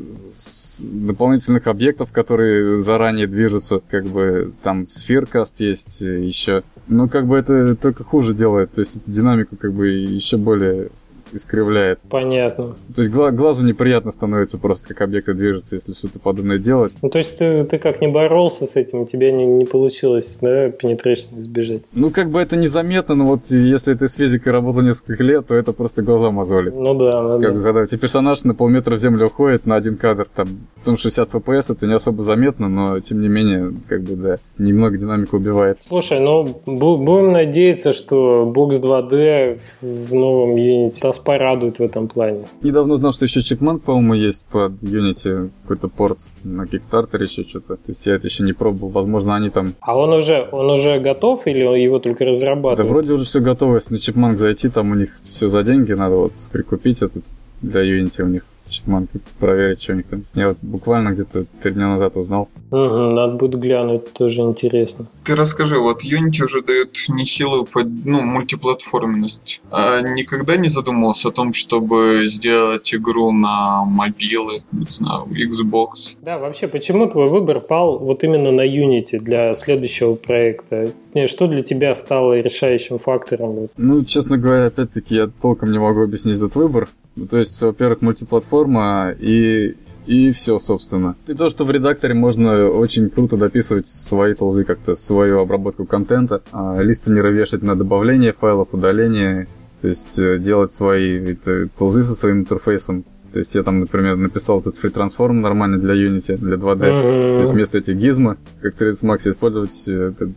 [0.85, 6.63] дополнительных объектов, которые заранее движутся, как бы там сферкаст есть еще.
[6.89, 10.89] Но как бы это только хуже делает, то есть это динамику как бы еще более
[11.33, 12.01] искривляет.
[12.09, 12.77] Понятно.
[12.95, 16.97] То есть глазу неприятно становится просто, как объекты движутся, если что-то подобное делать.
[17.03, 20.39] Ну, то есть ты, ты как не боролся с этим, у тебя не, не получилось,
[20.41, 21.83] да, penetration избежать?
[21.93, 25.55] Ну, как бы это незаметно, но вот если ты с физикой работал несколько лет, то
[25.55, 26.75] это просто глаза мозолит.
[26.75, 27.63] Ну да, ну как да.
[27.63, 31.35] Когда у тебя персонаж на полметра в землю уходит на один кадр, там, потом 60
[31.35, 35.79] FPS, это не особо заметно, но тем не менее, как бы, да, немного динамику убивает.
[35.89, 42.45] Слушай, ну, будем надеяться, что Box 2D в новом Unity порадует в этом плане.
[42.63, 47.77] Недавно узнал, что еще Чекманк, по-моему, есть под Unity какой-то порт на Kickstarter еще что-то.
[47.77, 48.91] То есть я это еще не пробовал.
[48.91, 49.75] Возможно, они там...
[49.81, 52.79] А он уже, он уже готов или его только разрабатывают?
[52.79, 53.77] Да вроде уже все готово.
[53.77, 55.93] Если на Чекманк зайти, там у них все за деньги.
[55.93, 57.25] Надо вот прикупить этот
[57.63, 59.09] для Unity у них Чипман
[59.39, 60.23] проверить, что у них там.
[60.35, 62.49] Я вот буквально где-то три дня назад узнал.
[62.71, 65.07] Угу, надо будет глянуть, тоже интересно.
[65.25, 69.61] Ты расскажи, вот Unity уже дает нехилую под, ну, мультиплатформенность.
[69.71, 76.17] А никогда не задумывался о том, чтобы сделать игру на мобилы, не знаю, Xbox?
[76.23, 80.93] Да, вообще, почему твой выбор пал вот именно на Unity для следующего проекта?
[81.27, 83.69] Что для тебя стало решающим фактором?
[83.77, 86.89] Ну, честно говоря, опять-таки, я толком не могу объяснить этот выбор.
[87.17, 89.77] Ну, то есть, во-первых, мультиплатформа и
[90.07, 91.17] и все, собственно.
[91.27, 96.43] И то, что в редакторе можно очень круто дописывать свои толзы, как-то свою обработку контента,
[96.53, 99.47] а листанеры вешать на добавление файлов, удаление,
[99.81, 103.05] то есть э, делать свои это, толзы со своим интерфейсом.
[103.33, 106.81] То есть я там, например, написал этот free transform нормальный для Unity, для 2D.
[106.81, 107.37] Mm-hmm.
[107.37, 110.31] То есть вместо этих гизма, как 3ds Max, использовать э, этот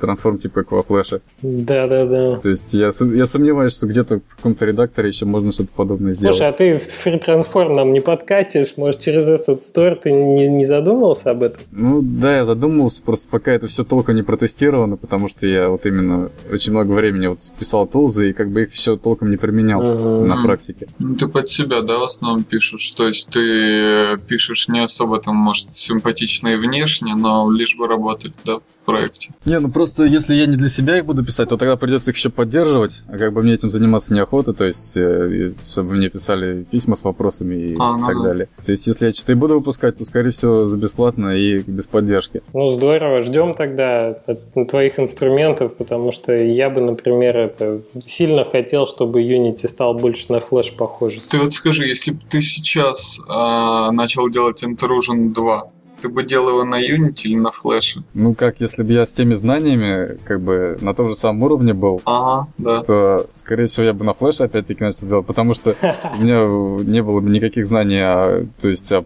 [0.00, 1.20] трансформ типа как во флеше.
[1.42, 2.36] Да, да, да.
[2.36, 6.36] То есть я, я сомневаюсь, что где-то в каком-то редакторе еще можно что-то подобное сделать.
[6.36, 8.76] Слушай, а ты в Free Transform нам не подкатишь?
[8.76, 11.62] Может, через Asset Store ты не, не задумывался об этом?
[11.72, 15.86] Ну да, я задумывался, просто пока это все толком не протестировано, потому что я вот
[15.86, 19.82] именно очень много времени вот списал тулзы и как бы их еще толком не применял
[19.82, 20.24] uh-huh.
[20.24, 20.88] на практике.
[20.98, 22.90] Ну, ты под себя, да, в основном пишешь?
[22.92, 28.32] То есть ты пишешь не особо там, может, симпатично и внешне, но лишь бы работать,
[28.44, 29.30] да, в проекте?
[29.44, 32.16] Не, ну просто если я не для себя их буду писать, то тогда придется их
[32.16, 36.64] еще поддерживать, а как бы мне этим заниматься неохота, то есть э, чтобы мне писали
[36.70, 38.28] письма с вопросами и а, ну так да.
[38.28, 38.48] далее.
[38.64, 41.86] То есть если я что-то и буду выпускать, то скорее всего за бесплатно и без
[41.86, 42.42] поддержки.
[42.54, 48.86] Ну здорово, ждем тогда от твоих инструментов, потому что я бы, например, это сильно хотел,
[48.86, 51.14] чтобы Unity стал больше на флеш похож.
[51.30, 55.73] Ты вот скажи, если бы ты сейчас э, начал делать Intrusion 2,
[56.04, 58.02] ты бы делал его на Unity или на флеше?
[58.12, 61.72] Ну, как если бы я с теми знаниями, как бы, на том же самом уровне
[61.72, 62.82] был, ага, да.
[62.82, 66.44] то, скорее всего, я бы на флеше опять-таки начал делать, потому что у меня
[66.84, 69.02] не было бы никаких знаний, а, то есть, о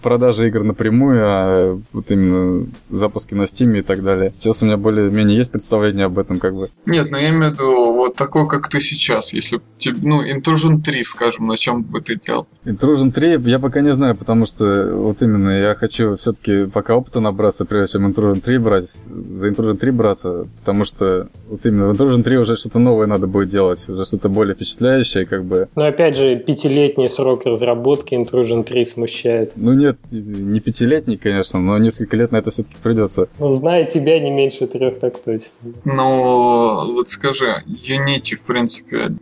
[0.00, 4.32] продажи игр напрямую, а вот именно запуски на Steam и так далее.
[4.32, 6.70] Сейчас у меня более-менее есть представление об этом, как бы.
[6.86, 9.32] Нет, ну я имею в виду вот такой, как ты сейчас.
[9.32, 9.62] Если тебе,
[10.02, 12.46] ну, Intrusion 3, скажем, на чем бы ты делал?
[12.64, 17.20] Intrusion 3 я пока не знаю, потому что вот именно я хочу все-таки пока опыта
[17.20, 21.92] набраться, прежде чем Intrusion 3 брать, за Intrusion 3 браться, потому что вот именно в
[21.92, 25.68] Intrusion 3 уже что-то новое надо будет делать, уже что-то более впечатляющее, как бы.
[25.74, 29.52] Но опять же, пятилетний срок разработки Intrusion 3 смущает.
[29.56, 33.28] Ну нет, не пятилетний, конечно, но несколько лет на это все-таки придется.
[33.38, 35.48] Ну, зная тебя не меньше трех, так точно.
[35.84, 39.12] Ну, вот скажи, Unity, в принципе,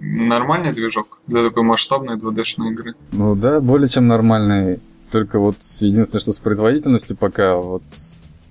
[0.49, 2.95] нормальный движок для такой масштабной 2D-шной игры?
[3.13, 4.81] Ну да, более чем нормальный.
[5.11, 7.83] Только вот единственное, что с производительностью пока вот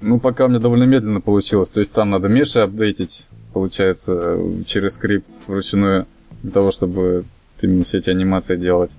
[0.01, 1.69] Ну, пока у меня довольно медленно получилось.
[1.69, 6.05] То есть там надо меши апдейтить, получается, через скрипт вручную,
[6.43, 7.25] для того, чтобы
[7.63, 8.97] именно все эти анимации делать.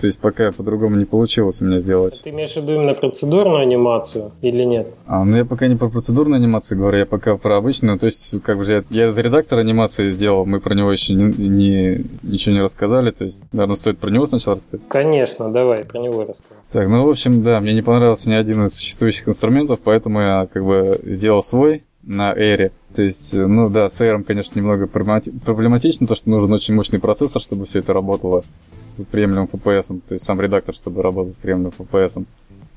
[0.00, 2.20] То есть пока по-другому не получилось у меня сделать.
[2.22, 4.86] Ты имеешь в виду именно процедурную анимацию или нет?
[5.06, 7.98] А, ну я пока не про процедурную анимацию говорю, я пока про обычную.
[7.98, 12.04] То есть, как бы я, я редактор анимации сделал, мы про него еще не, не,
[12.22, 13.10] ничего не рассказали.
[13.10, 14.86] То есть, наверное, стоит про него сначала рассказать.
[14.88, 16.60] Конечно, давай, про него расскажи.
[16.70, 20.48] Так, ну, в общем, да, мне не понравился ни один из существующих инструментов, поэтому я
[20.52, 22.70] как бы сделал свой на Эре.
[22.94, 26.98] То есть, э, ну да, с Air, конечно, немного проблематично, то, что нужен очень мощный
[26.98, 31.38] процессор, чтобы все это работало с приемлемым FPS, то есть сам редактор, чтобы работал с
[31.38, 32.24] приемлемым FPS.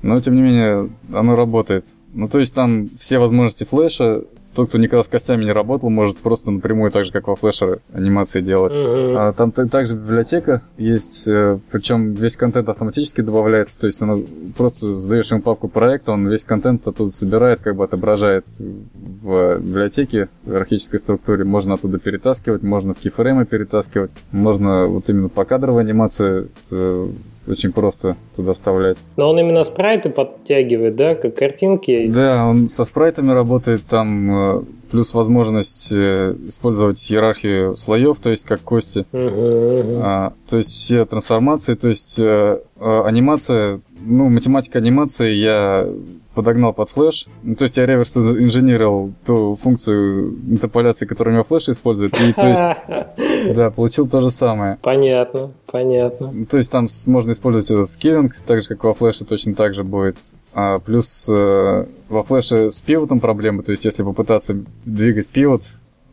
[0.02, 1.84] Но, тем не менее, оно работает.
[2.12, 4.24] Ну, то есть там все возможности флеша
[4.54, 7.78] тот, кто никогда с костями не работал, может просто напрямую, так же, как во флеше,
[7.92, 8.74] анимации делать.
[8.74, 9.14] Uh-huh.
[9.16, 14.22] А, там также библиотека есть, э, причем весь контент автоматически добавляется, то есть оно,
[14.56, 20.28] просто задаешь ему папку проекта, он весь контент оттуда собирает, как бы отображает в библиотеке,
[20.44, 21.44] в иерархической структуре.
[21.44, 27.08] Можно оттуда перетаскивать, можно в кейфреймы перетаскивать, можно вот именно по кадровой анимации э,
[27.46, 29.02] очень просто туда вставлять.
[29.16, 32.08] Но он именно спрайты подтягивает, да, как картинки?
[32.08, 38.44] Да, он со спрайтами работает, там э, плюс возможность э, использовать иерархию слоев, то есть
[38.44, 39.04] как кости.
[39.12, 45.86] Uh-huh, А, то есть все трансформации, то есть э, анимация, ну, математика анимации я
[46.34, 47.26] подогнал под флеш.
[47.42, 52.18] Ну, то есть я реверс инженерил ту функцию интерполяции, которую у меня флеш использует.
[52.20, 54.78] И то есть, да, получил то же самое.
[54.82, 56.46] Понятно, понятно.
[56.46, 59.84] То есть там можно использовать этот скейлинг, так же, как во флеше точно так же
[59.84, 60.16] будет.
[60.54, 64.54] А плюс э, во флеше с пивотом проблемы, то есть если попытаться
[64.84, 65.62] двигать пивот,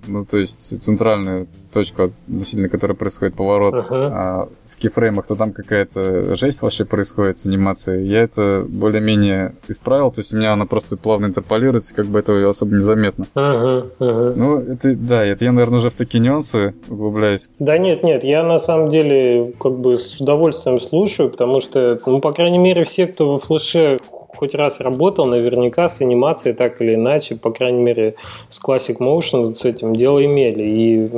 [0.08, 4.10] ну, то есть центральную точку, относительно которой происходит поворот, uh-huh.
[4.12, 8.08] а в кейфреймах, то там какая-то жесть вообще происходит с анимацией.
[8.08, 12.50] Я это более-менее исправил, то есть у меня она просто плавно интерполируется, как бы этого
[12.50, 13.28] особо незаметно.
[13.36, 14.34] Uh-huh, uh-huh.
[14.36, 17.50] Ну, это, да, это я, наверное, уже в такие нюансы углубляюсь.
[17.60, 22.20] Да нет, нет, я на самом деле как бы с удовольствием слушаю, потому что, ну,
[22.20, 23.97] по крайней мере, все, кто во флеше
[24.40, 28.16] хоть раз работал наверняка с анимацией так или иначе, по крайней мере,
[28.50, 30.64] с Classic Motion с этим дело имели.
[30.64, 31.10] И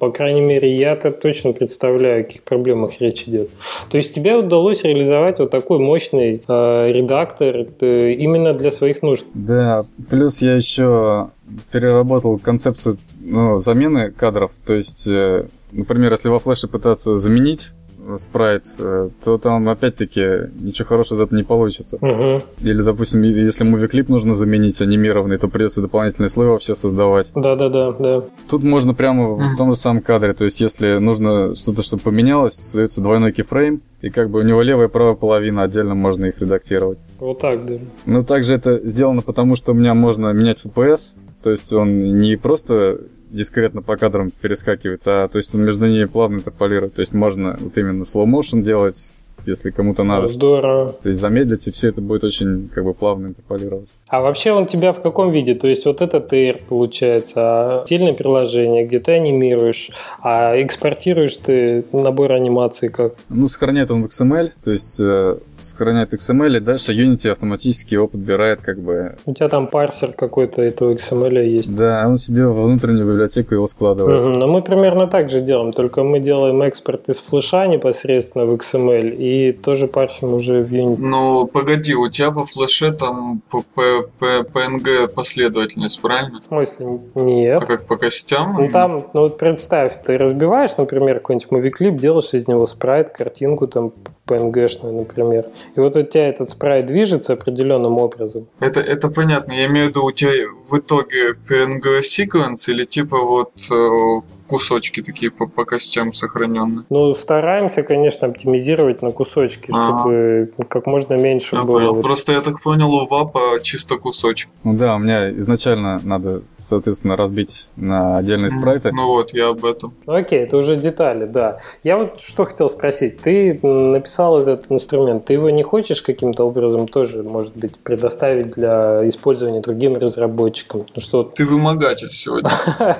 [0.00, 3.50] по крайней мере, я-то точно представляю, о каких проблемах речь идет.
[3.88, 9.24] То есть тебе удалось реализовать вот такой мощный э, редактор э, именно для своих нужд.
[9.34, 11.28] Да, плюс я еще
[11.70, 14.50] переработал концепцию ну, замены кадров.
[14.66, 17.72] То есть, э, например, если во флеше пытаться заменить
[18.18, 21.96] спрайт, э, то там опять-таки ничего хорошего из этого не получится.
[21.96, 22.42] Угу.
[22.60, 27.32] Или, допустим, если муви-клип нужно заменить анимированный, то придется дополнительный слой вообще создавать.
[27.34, 27.92] Да-да-да.
[27.92, 28.22] да.
[28.48, 32.54] Тут можно прямо в том же самом кадре, то есть если нужно что-то, чтобы поменялось,
[32.54, 36.38] создается двойной кейфрейм, и как бы у него левая и правая половина, отдельно можно их
[36.38, 36.98] редактировать.
[37.18, 37.74] Вот так, да.
[38.04, 42.36] Ну, также это сделано потому, что у меня можно менять FPS, то есть он не
[42.36, 43.00] просто
[43.34, 46.94] дискретно по кадрам перескакивает, а то есть он между ними плавно интерполирует.
[46.94, 50.28] То есть можно вот именно slow motion делать, если кому-то надо.
[50.28, 50.96] Здорово.
[51.02, 53.98] То есть замедлить, и все это будет очень как бы плавно интерполироваться.
[54.08, 55.54] А вообще он тебя в каком виде?
[55.54, 59.90] То есть вот этот AR получается, а отдельное приложение, где ты анимируешь,
[60.22, 63.14] а экспортируешь ты набор анимации как?
[63.28, 68.08] Ну, сохраняет он в XML, то есть э, сохраняет XML, и дальше Unity автоматически его
[68.08, 69.16] подбирает как бы...
[69.26, 71.74] У тебя там парсер какой-то этого XML есть.
[71.74, 74.24] Да, он себе во внутреннюю библиотеку его складывает.
[74.24, 78.54] Угу, но мы примерно так же делаем, только мы делаем экспорт из флеша непосредственно в
[78.54, 80.96] XML и тоже парсим уже в Unity.
[80.98, 86.38] Ну, погоди, у тебя во флеше там PNG последовательность, правильно?
[86.38, 87.00] В смысле?
[87.14, 87.62] Нет.
[87.62, 88.54] А как по костям?
[88.58, 93.66] Ну, там, ну вот представь, ты разбиваешь, например, какой-нибудь мувиклип, делаешь из него спрайт, картинку
[93.66, 93.92] там
[94.26, 95.46] PNG-шную, например.
[95.76, 98.46] И вот у тебя этот спрайт движется определенным образом.
[98.60, 99.52] Это, это понятно.
[99.52, 100.30] Я имею в виду, у тебя
[100.60, 106.84] в итоге PNG секвенс или типа вот э, кусочки такие по, по костям сохраненные?
[106.90, 110.00] Ну, стараемся, конечно, оптимизировать на кусочки, А-а-а.
[110.00, 111.78] чтобы как можно меньше я было.
[111.78, 112.02] Понял.
[112.02, 114.50] Просто я так понял, у ВАПа чисто кусочек.
[114.64, 118.92] Ну да, у меня изначально надо, соответственно, разбить на отдельные спрайты.
[118.92, 119.94] Ну вот, я об этом.
[120.06, 121.60] Окей, это уже детали, да.
[121.82, 123.20] Я вот что хотел спросить.
[123.20, 128.52] Ты написал написал этот инструмент, ты его не хочешь каким-то образом тоже, может быть, предоставить
[128.52, 130.84] для использования другим разработчикам?
[130.94, 131.24] Ну, что...
[131.24, 132.50] Ты вымогатель сегодня.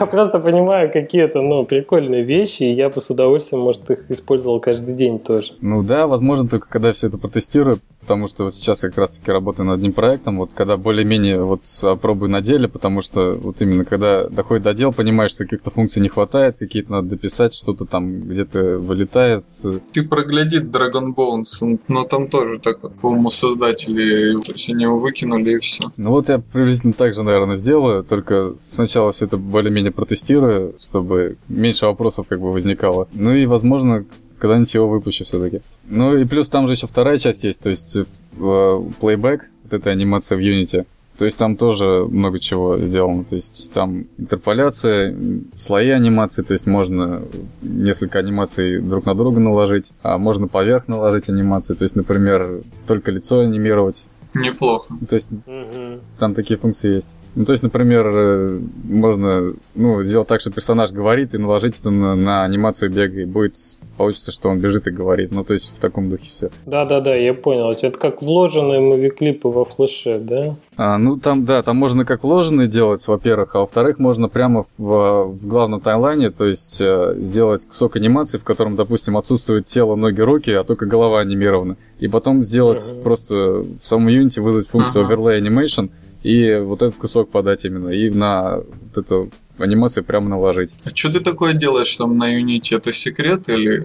[0.00, 4.60] Я просто понимаю какие-то ну, прикольные вещи, и я бы с удовольствием, может, их использовал
[4.60, 5.52] каждый день тоже.
[5.60, 7.78] Ну да, возможно, только когда все это протестирую,
[8.08, 11.60] потому что вот сейчас как раз-таки работаю над одним проектом, вот когда более-менее вот
[12.00, 16.00] пробую на деле, потому что вот именно когда доходит до дел, понимаешь, что каких-то функций
[16.00, 19.44] не хватает, какие-то надо дописать, что-то там где-то вылетает.
[19.92, 24.98] Ты прогляди Dragon Bones, но там тоже так вот, по-моему, создатели, то есть они его
[24.98, 25.92] выкинули и все.
[25.98, 31.36] Ну вот я приблизительно так же, наверное, сделаю, только сначала все это более-менее протестирую, чтобы
[31.48, 33.06] меньше вопросов как бы возникало.
[33.12, 34.06] Ну и, возможно,
[34.38, 35.60] когда-нибудь его выпущу все-таки.
[35.86, 37.98] Ну и плюс там же еще вторая часть есть, то есть
[38.36, 40.86] плейбэк, вот эта анимация в Unity.
[41.18, 43.24] То есть там тоже много чего сделано.
[43.24, 45.16] То есть там интерполяция,
[45.56, 47.22] слои анимации, то есть можно
[47.60, 51.74] несколько анимаций друг на друга наложить, а можно поверх наложить анимации.
[51.74, 54.94] То есть, например, только лицо анимировать, Неплохо.
[55.08, 56.00] то есть угу.
[56.18, 57.16] там такие функции есть.
[57.34, 61.90] Ну, то есть, например, э, можно ну, сделать так, что персонаж говорит, и наложить это
[61.90, 63.54] на, на анимацию бега, и будет
[63.96, 65.32] получится, что он бежит и говорит.
[65.32, 66.50] Ну, то есть в таком духе все.
[66.66, 67.70] Да-да-да, я понял.
[67.70, 70.56] Это как вложенные муви-клипы во флеше, да?
[70.76, 75.24] А, ну, там, да, там можно как вложенные делать, во-первых, а во-вторых, можно прямо в,
[75.24, 80.20] в главном тайлайне, то есть э, сделать кусок анимации, в котором, допустим, отсутствует тело, ноги,
[80.20, 81.76] руки, а только голова анимирована.
[82.00, 83.02] И потом сделать uh-huh.
[83.02, 85.16] просто в самом Unity выдать функцию uh-huh.
[85.16, 85.90] Overlay Animation,
[86.22, 90.74] и вот этот кусок подать именно, и на вот эту анимацию прямо наложить.
[90.84, 92.76] А что ты такое делаешь там на Unity?
[92.76, 93.84] Это секрет или...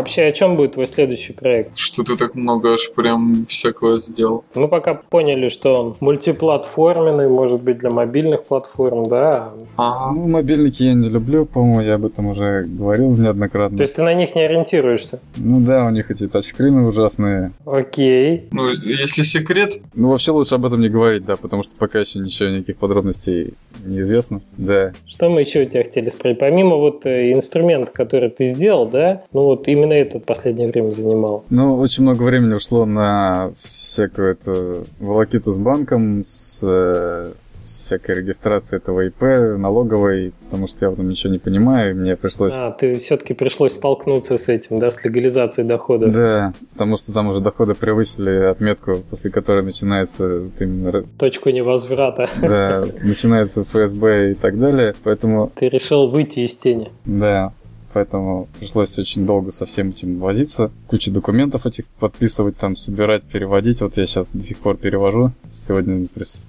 [0.00, 1.76] Вообще, о чем будет твой следующий проект?
[1.76, 4.44] Что ты так много аж прям всякого сделал?
[4.54, 9.50] Мы пока поняли, что он мультиплатформенный, может быть, для мобильных платформ, да?
[9.76, 10.14] Ага.
[10.14, 13.76] Ну, мобильники я не люблю, по-моему, я об этом уже говорил неоднократно.
[13.76, 15.20] То есть ты на них не ориентируешься?
[15.36, 17.52] Ну да, у них эти тачскрины ужасные.
[17.66, 18.48] Окей.
[18.52, 19.82] Ну, если секрет...
[19.92, 23.52] Ну, вообще лучше об этом не говорить, да, потому что пока еще ничего, никаких подробностей
[23.84, 24.40] неизвестно.
[24.56, 24.94] Да.
[25.06, 26.38] Что мы еще у тебя хотели спросить?
[26.38, 31.44] Помимо вот э, инструмента, который ты сделал, да, ну вот именно этот последнее время занимал.
[31.50, 38.76] Ну, очень много времени ушло на всякую эту волокиту с банком, с э, всякой регистрации
[38.76, 39.22] этого ИП,
[39.58, 42.54] налоговой, потому что я в этом ничего не понимаю, и мне пришлось...
[42.56, 46.08] А, ты все-таки пришлось столкнуться с этим, да, с легализацией дохода?
[46.08, 51.02] Да, потому что там уже доходы превысили отметку, после которой начинается именно...
[51.18, 52.28] Точку невозврата.
[52.40, 55.52] Да, начинается ФСБ и так далее, поэтому...
[55.54, 56.90] Ты решил выйти из тени.
[57.04, 57.52] Да,
[58.00, 63.82] поэтому пришлось очень долго со всем этим возиться, кучу документов этих подписывать, там, собирать, переводить.
[63.82, 65.32] Вот я сейчас до сих пор перевожу.
[65.52, 66.06] Сегодня,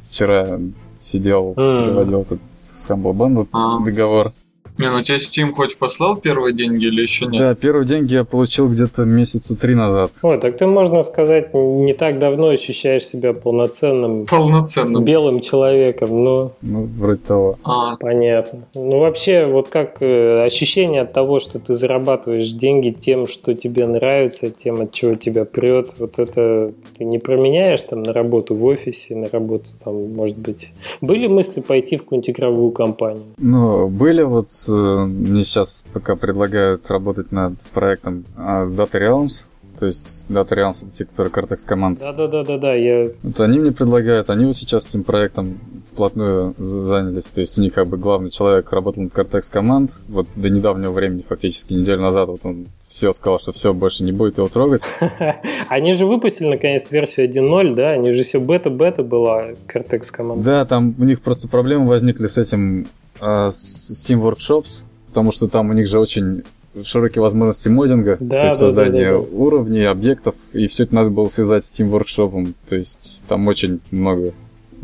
[0.09, 0.59] вчера
[0.97, 1.87] сидел, mm.
[1.87, 3.83] переводил этот с Humble Bundle а.
[3.83, 4.31] договор.
[4.81, 7.41] Не, ну тебе Steam хоть послал первые деньги или еще нет?
[7.41, 10.11] Да, первые деньги я получил где-то месяца три назад.
[10.23, 14.25] Ой, так ты, можно сказать, не так давно ощущаешь себя полноценным...
[14.25, 15.03] Полноценным.
[15.03, 16.51] Белым человеком, ну...
[16.61, 17.57] Ну, вроде того.
[17.63, 17.95] А.
[17.97, 18.67] Понятно.
[18.73, 23.85] Ну, вообще, вот как э, ощущение от того, что ты зарабатываешь деньги тем, что тебе
[23.85, 28.63] нравится, тем, от чего тебя прет, вот это ты не променяешь там на работу в
[28.65, 30.71] офисе, на работу там, может быть...
[31.01, 33.23] Были мысли пойти в какую-нибудь игровую компанию?
[33.37, 39.47] Ну, были вот мне сейчас пока предлагают работать над проектом а, Data Realms.
[39.79, 41.99] То есть Data Realms это те, которые Cortex команд.
[41.99, 43.09] Да-да-да-да-да, я...
[43.23, 47.27] Вот они мне предлагают, они вот сейчас этим проектом вплотную занялись.
[47.29, 49.97] То есть у них как бы главный человек работал над Cortex команд.
[50.07, 54.11] Вот до недавнего времени, фактически неделю назад, вот он все сказал, что все, больше не
[54.11, 54.81] будет его трогать.
[55.69, 57.91] Они же выпустили наконец версию 1.0, да?
[57.91, 60.43] Они же все бета-бета была Cortex команд.
[60.43, 62.87] Да, там у них просто проблемы возникли с этим
[63.21, 66.43] Steam Workshops, потому что там у них же очень
[66.83, 69.27] широкие возможности моддинга, да, то есть да, создание да, да, да.
[69.37, 73.79] уровней, объектов, и все это надо было связать с Steam Workshop, то есть там очень
[73.91, 74.33] много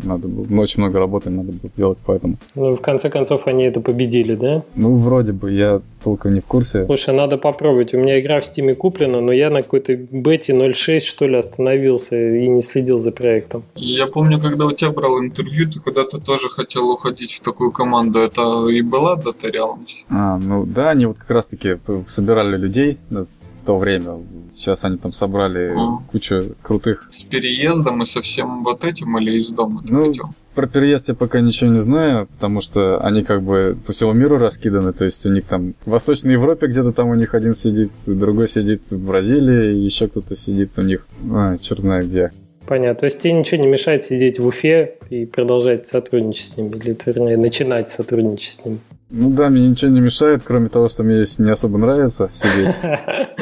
[0.03, 2.37] надо было, ну, очень много работы надо было делать, поэтому.
[2.55, 4.63] Ну, в конце концов, они это победили, да?
[4.75, 6.85] Ну, вроде бы, я толком не в курсе.
[6.85, 7.93] Слушай, надо попробовать.
[7.93, 12.15] У меня игра в Стиме куплена, но я на какой-то бете 0.6, что ли, остановился
[12.15, 13.63] и не следил за проектом.
[13.75, 18.19] Я помню, когда у тебя брал интервью, ты куда-то тоже хотел уходить в такую команду.
[18.19, 20.05] Это и была Data Realms?
[20.09, 22.97] А, ну да, они вот как раз-таки собирали людей
[23.67, 24.23] то время.
[24.55, 25.97] Сейчас они там собрали а.
[26.09, 27.05] кучу крутых...
[27.11, 30.29] С переездом и со всем вот этим или из дома ты ну, хотел?
[30.55, 34.37] Про переезд я пока ничего не знаю, потому что они как бы по всему миру
[34.37, 37.91] раскиданы, то есть у них там в Восточной Европе где-то там у них один сидит,
[38.07, 42.31] другой сидит в Бразилии, еще кто-то сидит у них, а, черт знает где.
[42.67, 43.01] Понятно.
[43.01, 46.97] То есть тебе ничего не мешает сидеть в Уфе и продолжать сотрудничать с ними, или,
[47.05, 48.79] вернее, начинать сотрудничать с ними?
[49.09, 52.77] Ну да, мне ничего не мешает, кроме того, что мне здесь не особо нравится сидеть.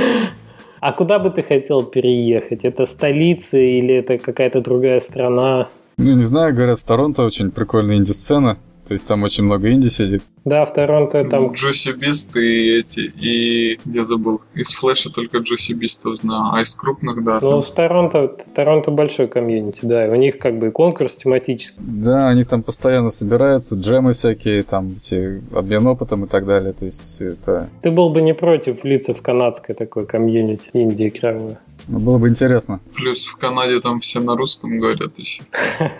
[0.85, 2.59] А куда бы ты хотел переехать?
[2.63, 5.67] Это столица или это какая-то другая страна?
[5.97, 8.59] Ну, не знаю, говорят, в Торонто очень прикольная инди-сцена.
[8.87, 10.21] То есть там очень много инди сидит.
[10.45, 11.51] Да, в Торонто там...
[11.53, 16.75] Джуси Бист и эти, и я забыл, из Флэша только Джуси Бистов знаю, а из
[16.75, 17.39] крупных, да.
[17.41, 21.81] Ну, там- в Торонто, Торонто большой комьюнити, да, и у них как бы конкурс тематический.
[21.83, 26.73] Да, они там постоянно собираются, джемы всякие, там эти обмен опытом и так далее.
[26.73, 31.57] То есть это Ты был бы не против влиться в канадское такое комьюнити Индии игровое.
[31.87, 32.79] ну, было бы интересно.
[32.95, 35.41] Плюс в Канаде там все на русском говорят еще.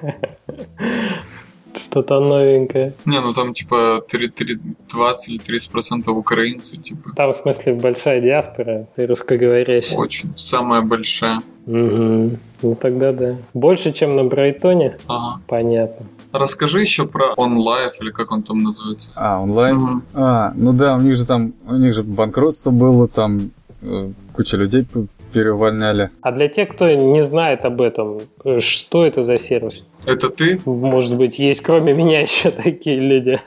[1.81, 2.93] Что-то новенькое.
[3.05, 4.59] Не, ну там типа 3, 3,
[4.91, 7.11] 20 или 30 процентов украинцы, типа.
[7.15, 9.95] Там, в смысле, большая диаспора, ты русскоговорящий.
[9.95, 10.33] Очень.
[10.35, 11.41] Самая большая.
[11.65, 12.37] Мгм.
[12.61, 13.35] Ну тогда да.
[13.53, 14.97] Больше, чем на Брайтоне?
[15.07, 15.41] Ага.
[15.47, 16.05] Понятно.
[16.31, 19.11] Расскажи еще про OnLive, или как он там называется.
[19.15, 19.75] А, онлайн?
[19.75, 20.03] Мгм.
[20.13, 23.51] А, ну да, у них же там, у них же банкротство было, там
[23.81, 24.85] э, куча людей
[25.31, 26.09] переувольняли.
[26.21, 29.83] А для тех, кто не знает об этом, э, что это за сервис?
[30.05, 30.59] Это ты?
[30.65, 33.39] Может быть, есть кроме меня еще такие люди.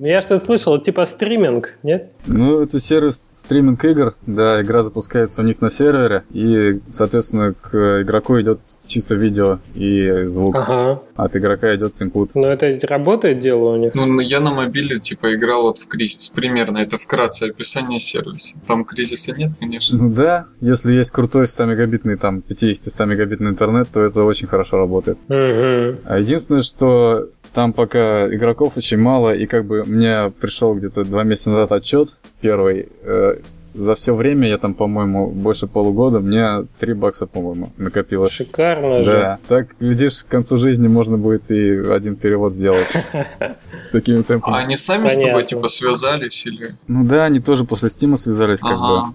[0.00, 2.12] Я что-то слышал, типа стриминг, нет?
[2.26, 8.02] Ну, это сервис стриминг игр, да, игра запускается у них на сервере, и, соответственно, к
[8.02, 11.02] игроку идет чисто видео и звук, Ага.
[11.16, 12.34] от игрока идет инпут.
[12.34, 13.94] Но это работает дело у них?
[13.94, 16.28] Ну, я на мобиле, типа, играл вот в кризис.
[16.34, 18.58] Примерно, это вкратце описание сервиса.
[18.66, 19.98] Там кризиса нет, конечно.
[19.98, 24.78] Ну да, если есть крутой 100 мегабитный, там, 50-100 мегабитный интернет, то это очень хорошо
[24.78, 25.18] работает.
[25.28, 25.98] Мгм.
[26.04, 31.24] А единственное, что там пока игроков очень мало, и как бы мне пришел где-то два
[31.24, 32.88] месяца назад отчет первый.
[33.02, 33.38] э,
[33.74, 38.32] за все время я там, по-моему, больше полугода, мне 3 бакса, по-моему, накопилось.
[38.32, 39.10] Шикарно же.
[39.12, 44.22] Да, так, глядишь, к концу жизни можно будет и один перевод сделать с такими А
[44.22, 44.64] темпами.
[44.64, 46.70] они сами с тобой, типа, связались или...
[46.88, 49.14] Ну да, они тоже после Стима связались как бы.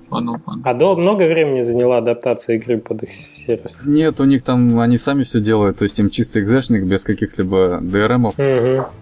[0.63, 3.79] А до много времени заняла адаптация игры под их сервис?
[3.85, 7.79] Нет, у них там, они сами все делают, то есть им чисто экзешник без каких-либо
[7.81, 8.35] DRM-ов.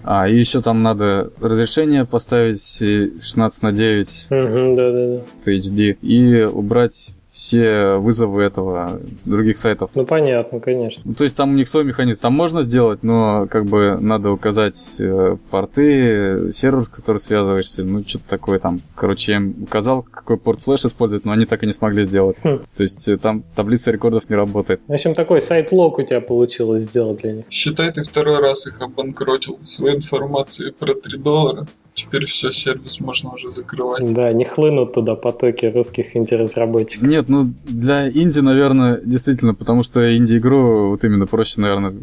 [0.03, 5.21] А, и еще там надо разрешение поставить э, 16 на 9 Угу, да-да-да.
[5.47, 9.89] HD и убрать все вызовы этого других сайтов.
[9.95, 11.01] Ну, понятно, конечно.
[11.03, 12.19] Ну, то есть там у них свой механизм.
[12.21, 18.03] Там можно сделать, но как бы надо указать э, порты, сервер, с которым связываешься, ну,
[18.07, 18.79] что-то такое там.
[18.93, 22.39] Короче, я им указал, какой порт флеш использовать, но они так и не смогли сделать.
[22.43, 22.61] Хм.
[22.77, 24.81] То есть э, там таблица рекордов не работает.
[24.87, 27.45] В общем, такой сайт-лог у тебя получилось сделать для них.
[27.49, 31.67] Считай, ты второй раз их обанкротил своей информацией про 3 доллара.
[32.03, 34.13] Теперь все, сервис можно уже закрывать.
[34.13, 37.07] Да, не хлынут туда потоки русских инди-разработчиков.
[37.07, 41.93] Нет, ну для инди, наверное, действительно, потому что инди-игру вот именно проще, наверное,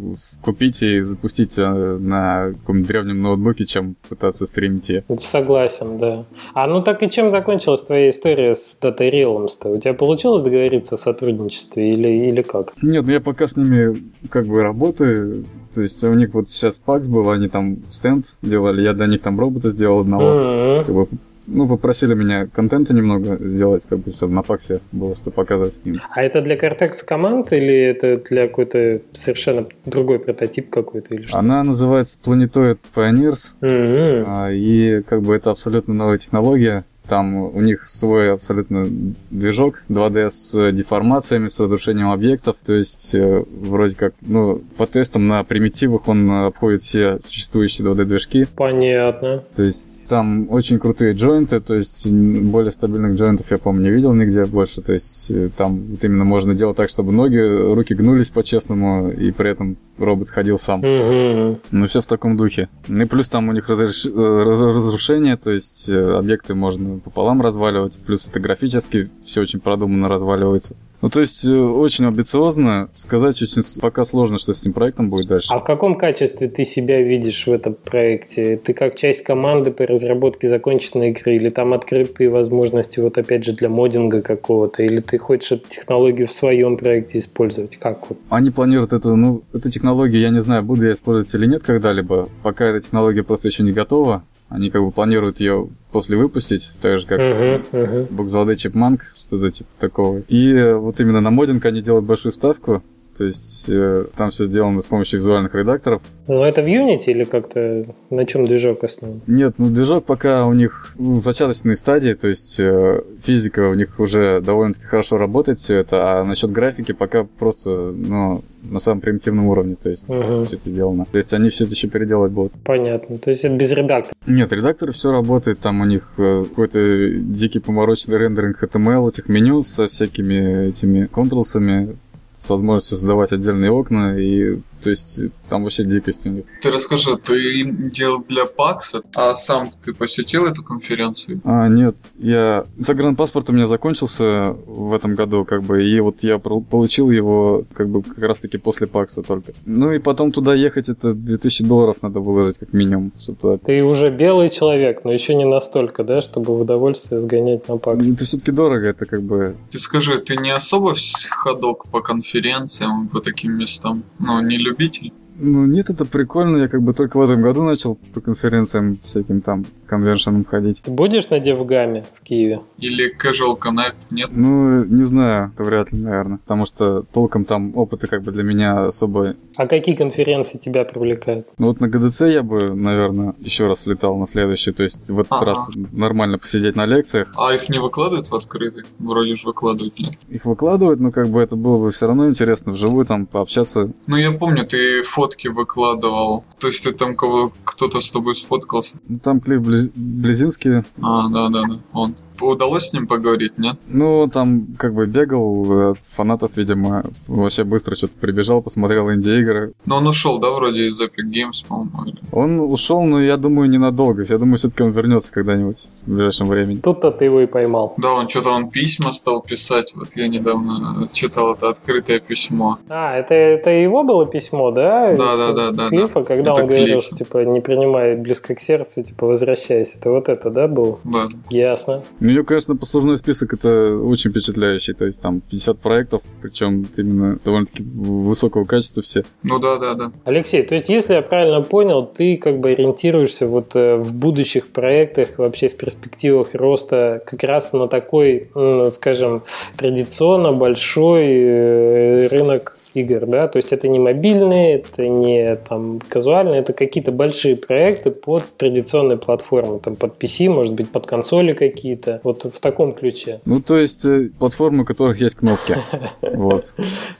[0.42, 5.05] купить и запустить э, на каком-нибудь древнем ноутбуке, чем пытаться стримить ее.
[5.09, 6.24] Вот Согласен, да.
[6.55, 9.68] А ну так и чем закончилась твоя история с Data Realms-то?
[9.68, 12.72] У тебя получилось договориться о сотрудничестве или, или как?
[12.82, 15.44] Нет, ну я пока с ними как бы работаю.
[15.74, 19.22] То есть у них вот сейчас пакс был, они там стенд делали, я для них
[19.22, 20.34] там робота сделал одного.
[20.34, 20.84] Мгм.
[20.84, 21.08] Как бы,
[21.46, 26.00] ну, попросили меня контента немного сделать, как бы, чтобы на паксе было что показать им.
[26.14, 31.38] А это для Cortex команд или это для какой-то совершенно другой прототип какой-то или что?
[31.38, 36.84] Она называется Planetoid Pioneers, а, и как бы это абсолютно новая технология.
[37.11, 38.86] Там у них свой абсолютно
[39.32, 42.54] движок 2D с деформациями, с разрушением объектов.
[42.64, 48.46] То есть, э, вроде как, ну, по тестам на примитивах он обходит все существующие 2D-движки.
[48.54, 49.42] Понятно.
[49.56, 54.12] То есть там очень крутые джойнты, то есть более стабильных джойнтов я, по-моему, не видел
[54.12, 54.80] нигде больше.
[54.80, 59.32] То есть э, там вот именно можно делать так, чтобы ноги, руки гнулись по-честному, и
[59.32, 60.80] при этом робот ходил сам.
[60.80, 61.59] Мгм.
[61.70, 62.68] Ну, все в таком духе.
[62.88, 66.98] Ну и плюс там у них разреш- э, раз- разрушение, то есть э, объекты можно
[66.98, 70.76] пополам разваливать, плюс это графически все очень продуманно разваливается.
[71.03, 72.90] Ну, то есть э, очень амбициозно.
[72.94, 75.48] Сказать очень пока сложно, что с этим проектом будет дальше.
[75.51, 78.57] А в каком качестве ты себя видишь в этом проекте?
[78.57, 81.36] Ты как часть команды по разработке законченной игры?
[81.36, 84.82] Или там открытые возможности, вот опять же, для моддинга какого-то?
[84.82, 87.76] Или ты хочешь эту технологию в своем проекте использовать?
[87.76, 88.18] Как вот?
[88.28, 92.28] Они планируют эту, ну, эту технологию, я не знаю, буду я использовать или нет когда-либо.
[92.42, 94.24] Пока эта технология просто еще не готова.
[94.51, 98.07] Они как бы планируют ее после выпустить, так же как мгм.
[98.11, 100.18] Боксвалде Чипманк, что-то типа такого.
[100.28, 102.82] И э, вот именно на моддинг они делают большую ставку.
[103.20, 106.00] То есть э, там все сделано с помощью визуальных редакторов.
[106.26, 109.20] Ну, это в Unity или как-то на чем движок основан?
[109.26, 113.74] Нет, ну движок пока у них ну, в зачаточной стадии, то есть э, физика у
[113.74, 119.02] них уже довольно-таки хорошо работает все это, а насчет графики пока просто, ну, на самом
[119.02, 120.46] примитивном уровне, то есть Мгм.
[120.46, 121.04] все это сделано.
[121.12, 122.52] То есть они все это еще переделать будут.
[122.64, 123.18] Понятно.
[123.18, 124.14] То есть это без редактора.
[124.26, 129.62] Нет, редакторы все работает, там у них э, какой-то дикий помороченный рендеринг HTML, этих меню
[129.62, 131.96] со всякими этими контролсами,
[132.41, 136.44] с возможностью создавать отдельные окна, и То есть там вообще дикость у них.
[136.62, 141.40] Ты расскажи, ты делал для ПАКСа, а сам ты посетил эту конференцию?
[141.44, 142.64] А, нет, я...
[142.78, 147.88] Загранпаспорт у меня закончился в этом году, как бы, и вот я получил его, как
[147.88, 149.52] бы, как раз-таки после ПАКСа только.
[149.66, 153.58] Ну и потом туда ехать, это 2000 долларов надо выложить как минимум, чтобы туда...
[153.58, 158.06] Ты уже белый человек, но еще не настолько, да, чтобы в удовольствие сгонять на ПАКС.
[158.08, 159.56] Это все-таки дорого, это как бы...
[159.70, 160.94] Ты скажи, ты не особо
[161.30, 164.02] ходок по конференциям, по таким местам?
[164.18, 165.12] Ну, не любитель?
[165.36, 166.58] Ну, нет, это прикольно.
[166.58, 170.82] Я как бы только в этом году начал по конференциям всяким там конвеншенам ходить.
[170.82, 172.61] Ты будешь на Девгаме в Киеве?
[172.78, 174.30] Или Casual Connect, нет?
[174.30, 176.38] Ну, не знаю, это вряд ли, наверное.
[176.38, 179.34] Потому что толком там опыта как бы для меня особо...
[179.57, 181.49] А какие конференции тебя привлекают?
[181.59, 184.70] Ну, вот на ГДЦ я бы, наверное, еще раз летал на следующий.
[184.70, 185.47] То есть в этот ага.
[185.47, 187.32] раз нормально посидеть на лекциях.
[187.36, 188.84] А их не выкладывают в открытый?
[189.01, 190.12] Вроде же выкладывают, нет?
[190.28, 193.91] Их выкладывают, но как бы это было бы все равно интересно вживую там пообщаться.
[194.07, 196.45] Ну, я помню, ты фотки выкладывал.
[196.61, 199.01] То есть ты там кого кто-то с тобой сфоткался?
[199.09, 199.79] Ну, там клип Близ...
[199.94, 200.84] Близинский.
[201.02, 202.14] А, да-да-да, он
[202.49, 203.76] удалось с ним поговорить, нет?
[203.88, 209.72] Ну, там как бы бегал от фанатов, видимо, вообще быстро что-то прибежал, посмотрел инди-игры.
[209.86, 211.91] Но он ушел, да, вроде из Epic Games, по-моему?
[212.32, 214.24] Он ушел, но я думаю, ненадолго.
[214.28, 216.80] Я думаю, все-таки он вернется когда-нибудь в ближайшем времени.
[216.80, 217.95] Тут-то ты его и поймал.
[217.97, 219.93] Да, он что-то он письма стал писать.
[219.95, 222.78] Вот я недавно читал это открытое письмо.
[222.88, 225.14] А, это, это его было письмо, да?
[225.16, 225.88] Да, да, да, да.
[225.88, 226.78] Клифа, когда это он клиф.
[226.78, 229.97] говорил, что типа не принимай близко к сердцу, типа возвращайся.
[229.99, 231.01] Это вот это, да, был?
[231.05, 231.26] Да.
[231.51, 232.03] Ясно.
[232.30, 234.94] Мне кажется, послужной список это очень впечатляющий.
[234.94, 239.24] То есть там 50 проектов, причем именно довольно-таки высокого качества все.
[239.42, 240.12] Ну да, да, да.
[240.24, 244.68] Алексей, то есть если я правильно понял, ты как бы ориентируешься вот э, в будущих
[244.68, 248.48] проектах, вообще в перспективах роста как раз на такой,
[248.92, 249.42] скажем,
[249.76, 256.61] традиционно большой э, рынок игр, да, то есть это не мобильные, это не там казуальные,
[256.61, 262.20] это какие-то большие проекты под традиционные платформы, там под PC, может быть, под консоли какие-то,
[262.24, 263.41] вот в таком ключе.
[263.45, 265.76] Ну, то есть э, платформы, у которых есть кнопки.
[266.22, 266.74] Вот.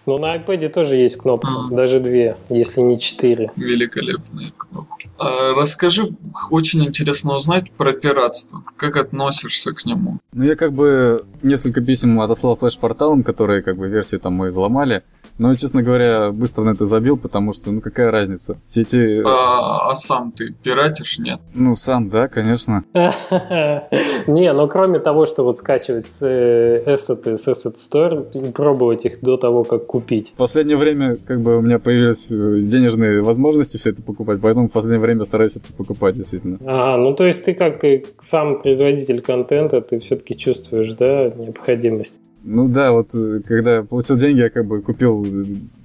[0.07, 3.51] Ну, на iPad тоже есть кнопки, даже две, если не четыре.
[3.57, 5.09] Великолепные кнопки.
[5.19, 6.15] А, расскажи,
[6.51, 8.63] очень интересно узнать про пиратство.
[8.77, 10.19] Как относишься к нему?
[10.33, 15.03] Ну, я как бы несколько писем отослал флеш-порталам, которые как бы версию там мы взломали.
[15.41, 18.59] Но, честно говоря, быстро на это забил, потому что, ну, какая разница?
[18.69, 19.23] Все эти...
[19.25, 21.41] А, а сам ты пиратишь, нет?
[21.55, 22.85] Ну, сам, да, конечно.
[22.93, 29.39] Не, но кроме того, что вот скачивать эссеты с Asset Store и пробовать их до
[29.39, 30.33] того, как купить.
[30.35, 34.69] В последнее время, как бы, у меня появились э, денежные возможности все это покупать, поэтому
[34.69, 36.59] в последнее время стараюсь это покупать, действительно.
[36.67, 37.83] Ага, ну, то есть ты как
[38.19, 42.17] сам производитель контента, ты все-таки чувствуешь, да, необходимость?
[42.43, 45.27] Ну да, вот э, когда получил деньги, я как бы купил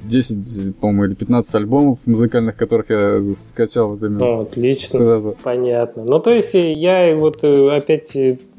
[0.03, 4.25] 10, по-моему, или 15 альбомов музыкальных, которых я скачал вот именно.
[4.25, 4.99] О, отлично.
[4.99, 5.35] Сразу.
[5.43, 6.05] Понятно.
[6.05, 8.15] Ну, то есть э, я вот э, опять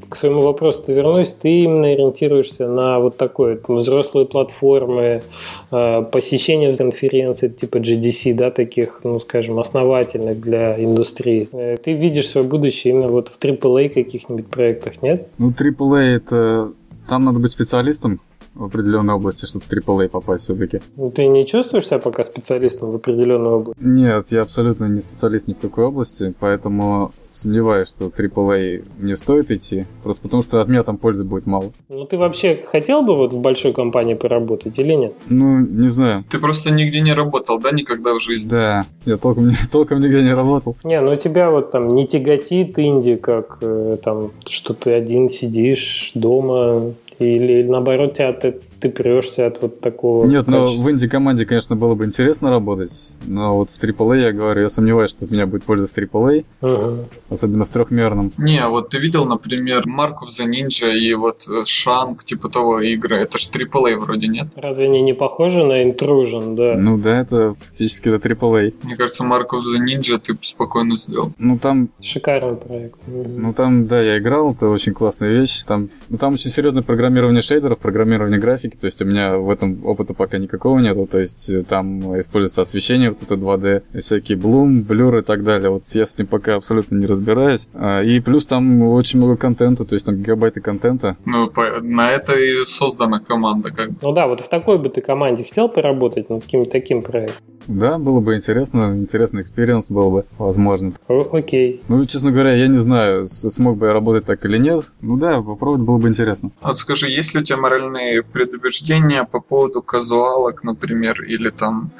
[0.09, 5.21] к своему вопросу вернусь, ты именно ориентируешься на вот такой взрослые платформы,
[5.69, 11.49] посещение конференций типа GDC, да, таких, ну, скажем, основательных для индустрии.
[11.83, 15.27] Ты видишь свое будущее именно вот в AAA каких-нибудь проектах, нет?
[15.37, 16.71] Ну, AAA это
[17.07, 18.19] там надо быть специалистом
[18.57, 20.81] в определенной области, чтобы в AAA попасть все-таки.
[20.95, 23.81] Ну, ты не чувствуешь себя пока специалистом в определенной области?
[23.83, 29.51] Нет, я абсолютно не специалист ни в какой области, поэтому сомневаюсь, что AAA не стоит
[29.51, 31.71] идти, просто потому что от меня там пользы будет мало.
[31.89, 35.13] Ну, ты вообще хотел бы вот в большой компании поработать или нет?
[35.29, 36.25] Ну, не знаю.
[36.29, 38.49] Ты просто нигде не работал, да, никогда в жизни?
[38.49, 40.75] Да, я толком, толком нигде не работал.
[40.83, 46.11] Не, ну тебя вот там не тяготит Инди, как э, там, что ты один сидишь
[46.15, 50.77] дома, или наоборот, тебя ты, ты прешься от вот такого Нет, качества?
[50.77, 54.69] но в инди-команде, конечно, было бы интересно работать, но вот в AAA, я говорю, я
[54.69, 57.05] сомневаюсь, что от меня будет польза в AAA, угу.
[57.29, 58.31] особенно в трехмерном.
[58.37, 63.37] Не, вот ты видел, например, Марков за Ninja и вот Шанг, типа того игры, это
[63.37, 64.47] же AAA вроде нет?
[64.55, 66.75] Разве они не похожи на Intrusion, да?
[66.77, 68.73] Ну да, это фактически это AAA.
[68.83, 71.31] Мне кажется, Марков за Ninja ты спокойно сделал.
[71.37, 71.89] Ну там...
[72.01, 72.99] Шикарный проект.
[73.07, 75.63] Ну там, да, я играл, это очень классная вещь.
[75.65, 76.51] Там, ну, там очень
[76.83, 81.07] программа программирование шейдеров, программирование графики, то есть у меня в этом опыта пока никакого нету,
[81.09, 85.69] то есть э, там используется освещение, вот это 2D, всякие блум, блюр и так далее,
[85.69, 89.85] вот я с ним пока абсолютно не разбираюсь, а, и плюс там очень много контента,
[89.85, 91.17] то есть там гигабайты контента.
[91.25, 91.51] Ну,
[91.81, 95.69] на это и создана команда, как Ну да, вот в такой бы ты команде хотел
[95.69, 97.56] поработать над каким-то таким проектом?
[97.67, 100.93] Да, было бы интересно, интересный experience был бы, возможно.
[101.07, 101.81] Окей.
[101.87, 104.85] Ну, честно говоря, я не знаю, смог бы я работать так или нет.
[105.01, 106.51] Ну да, попробовать было бы интересно.
[106.61, 111.91] А вот скажи, есть ли у тебя моральные предубеждения по поводу казуалок, например, или там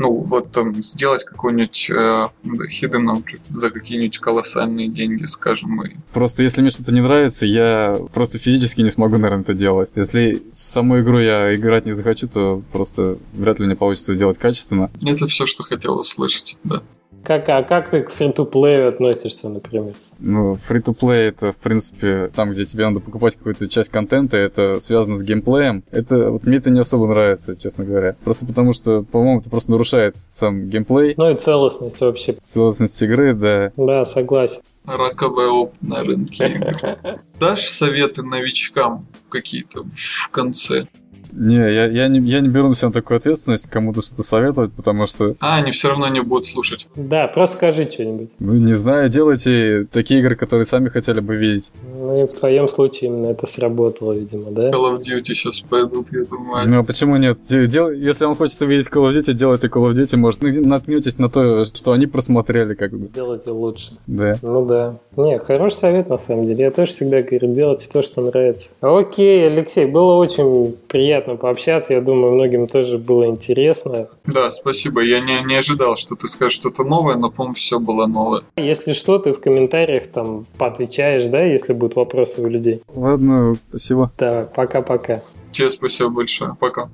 [0.00, 6.62] Ну, вот там сделать какой-нибудь э, hidden за какие-нибудь колоссальные деньги, скажем, и Просто если
[6.62, 9.90] мне что-то не нравится, я просто физически не смогу, наверное, это делать.
[9.94, 14.38] Если в саму игру я играть не захочу, то просто вряд ли мне получится сделать
[14.38, 14.90] качественно.
[15.04, 16.82] это все, что хотел услышать, да.
[17.22, 19.94] Как, а как ты к фри-то-плею относишься, например?
[20.18, 25.16] Ну, free-to-play это, в принципе, там, где тебе надо покупать какую-то часть контента, это связано
[25.16, 25.82] с геймплеем.
[25.90, 28.16] Это, вот мне это не особо нравится, честно говоря.
[28.24, 32.34] Просто потому что, по-моему, это просто нарушает сам геймплей, Ну и целостность вообще.
[32.40, 33.72] целостность игры, да.
[33.76, 34.60] Да, согласен.
[34.86, 36.74] Раковый опыт на рынке.
[37.38, 40.86] Дашь советы новичкам какие-то в конце?
[41.32, 45.06] Не, я, я, не, я не беру на себя такую ответственность кому-то что-то советовать, потому
[45.06, 46.88] что, А, они все равно не будут слушать.
[46.96, 48.30] Да, просто скажи что-нибудь.
[48.38, 51.72] ну, не знаю, делайте такие игры, которые сами хотели бы видеть.
[52.00, 54.70] Ну и в твоем случае именно это сработало, видимо, да?
[54.70, 56.64] Call of Duty сейчас пойдут, я думаю.
[56.68, 57.38] Ну, а почему нет?
[57.48, 60.48] Де- дел- Если вам хочется видеть Call of Duty, делайте Call of Duty, может, ну,
[60.66, 63.08] наткнетесь на то, что они просмотрели, как бы.
[63.14, 63.92] Делайте лучше.
[64.06, 64.36] Да.
[64.42, 64.96] Ну да.
[65.16, 66.64] Не, хороший совет на самом деле.
[66.64, 68.70] Я тоже всегда говорю, делайте то, что нравится.
[68.80, 71.94] Окей, Алексей, было очень приятно пообщаться.
[71.94, 74.08] Я думаю, многим тоже было интересно.
[74.26, 75.02] Да, спасибо.
[75.02, 78.42] Я не, не ожидал, что ты скажешь что-то новое, но, по-моему, все было новое.
[78.56, 82.82] Если что, ты в комментариях там поотвечаешь, да, если будут вопросы у людей.
[82.94, 84.10] Ладно, спасибо.
[84.16, 85.22] Так, пока-пока.
[85.52, 86.54] Тебе спасибо большое.
[86.58, 86.88] Пока.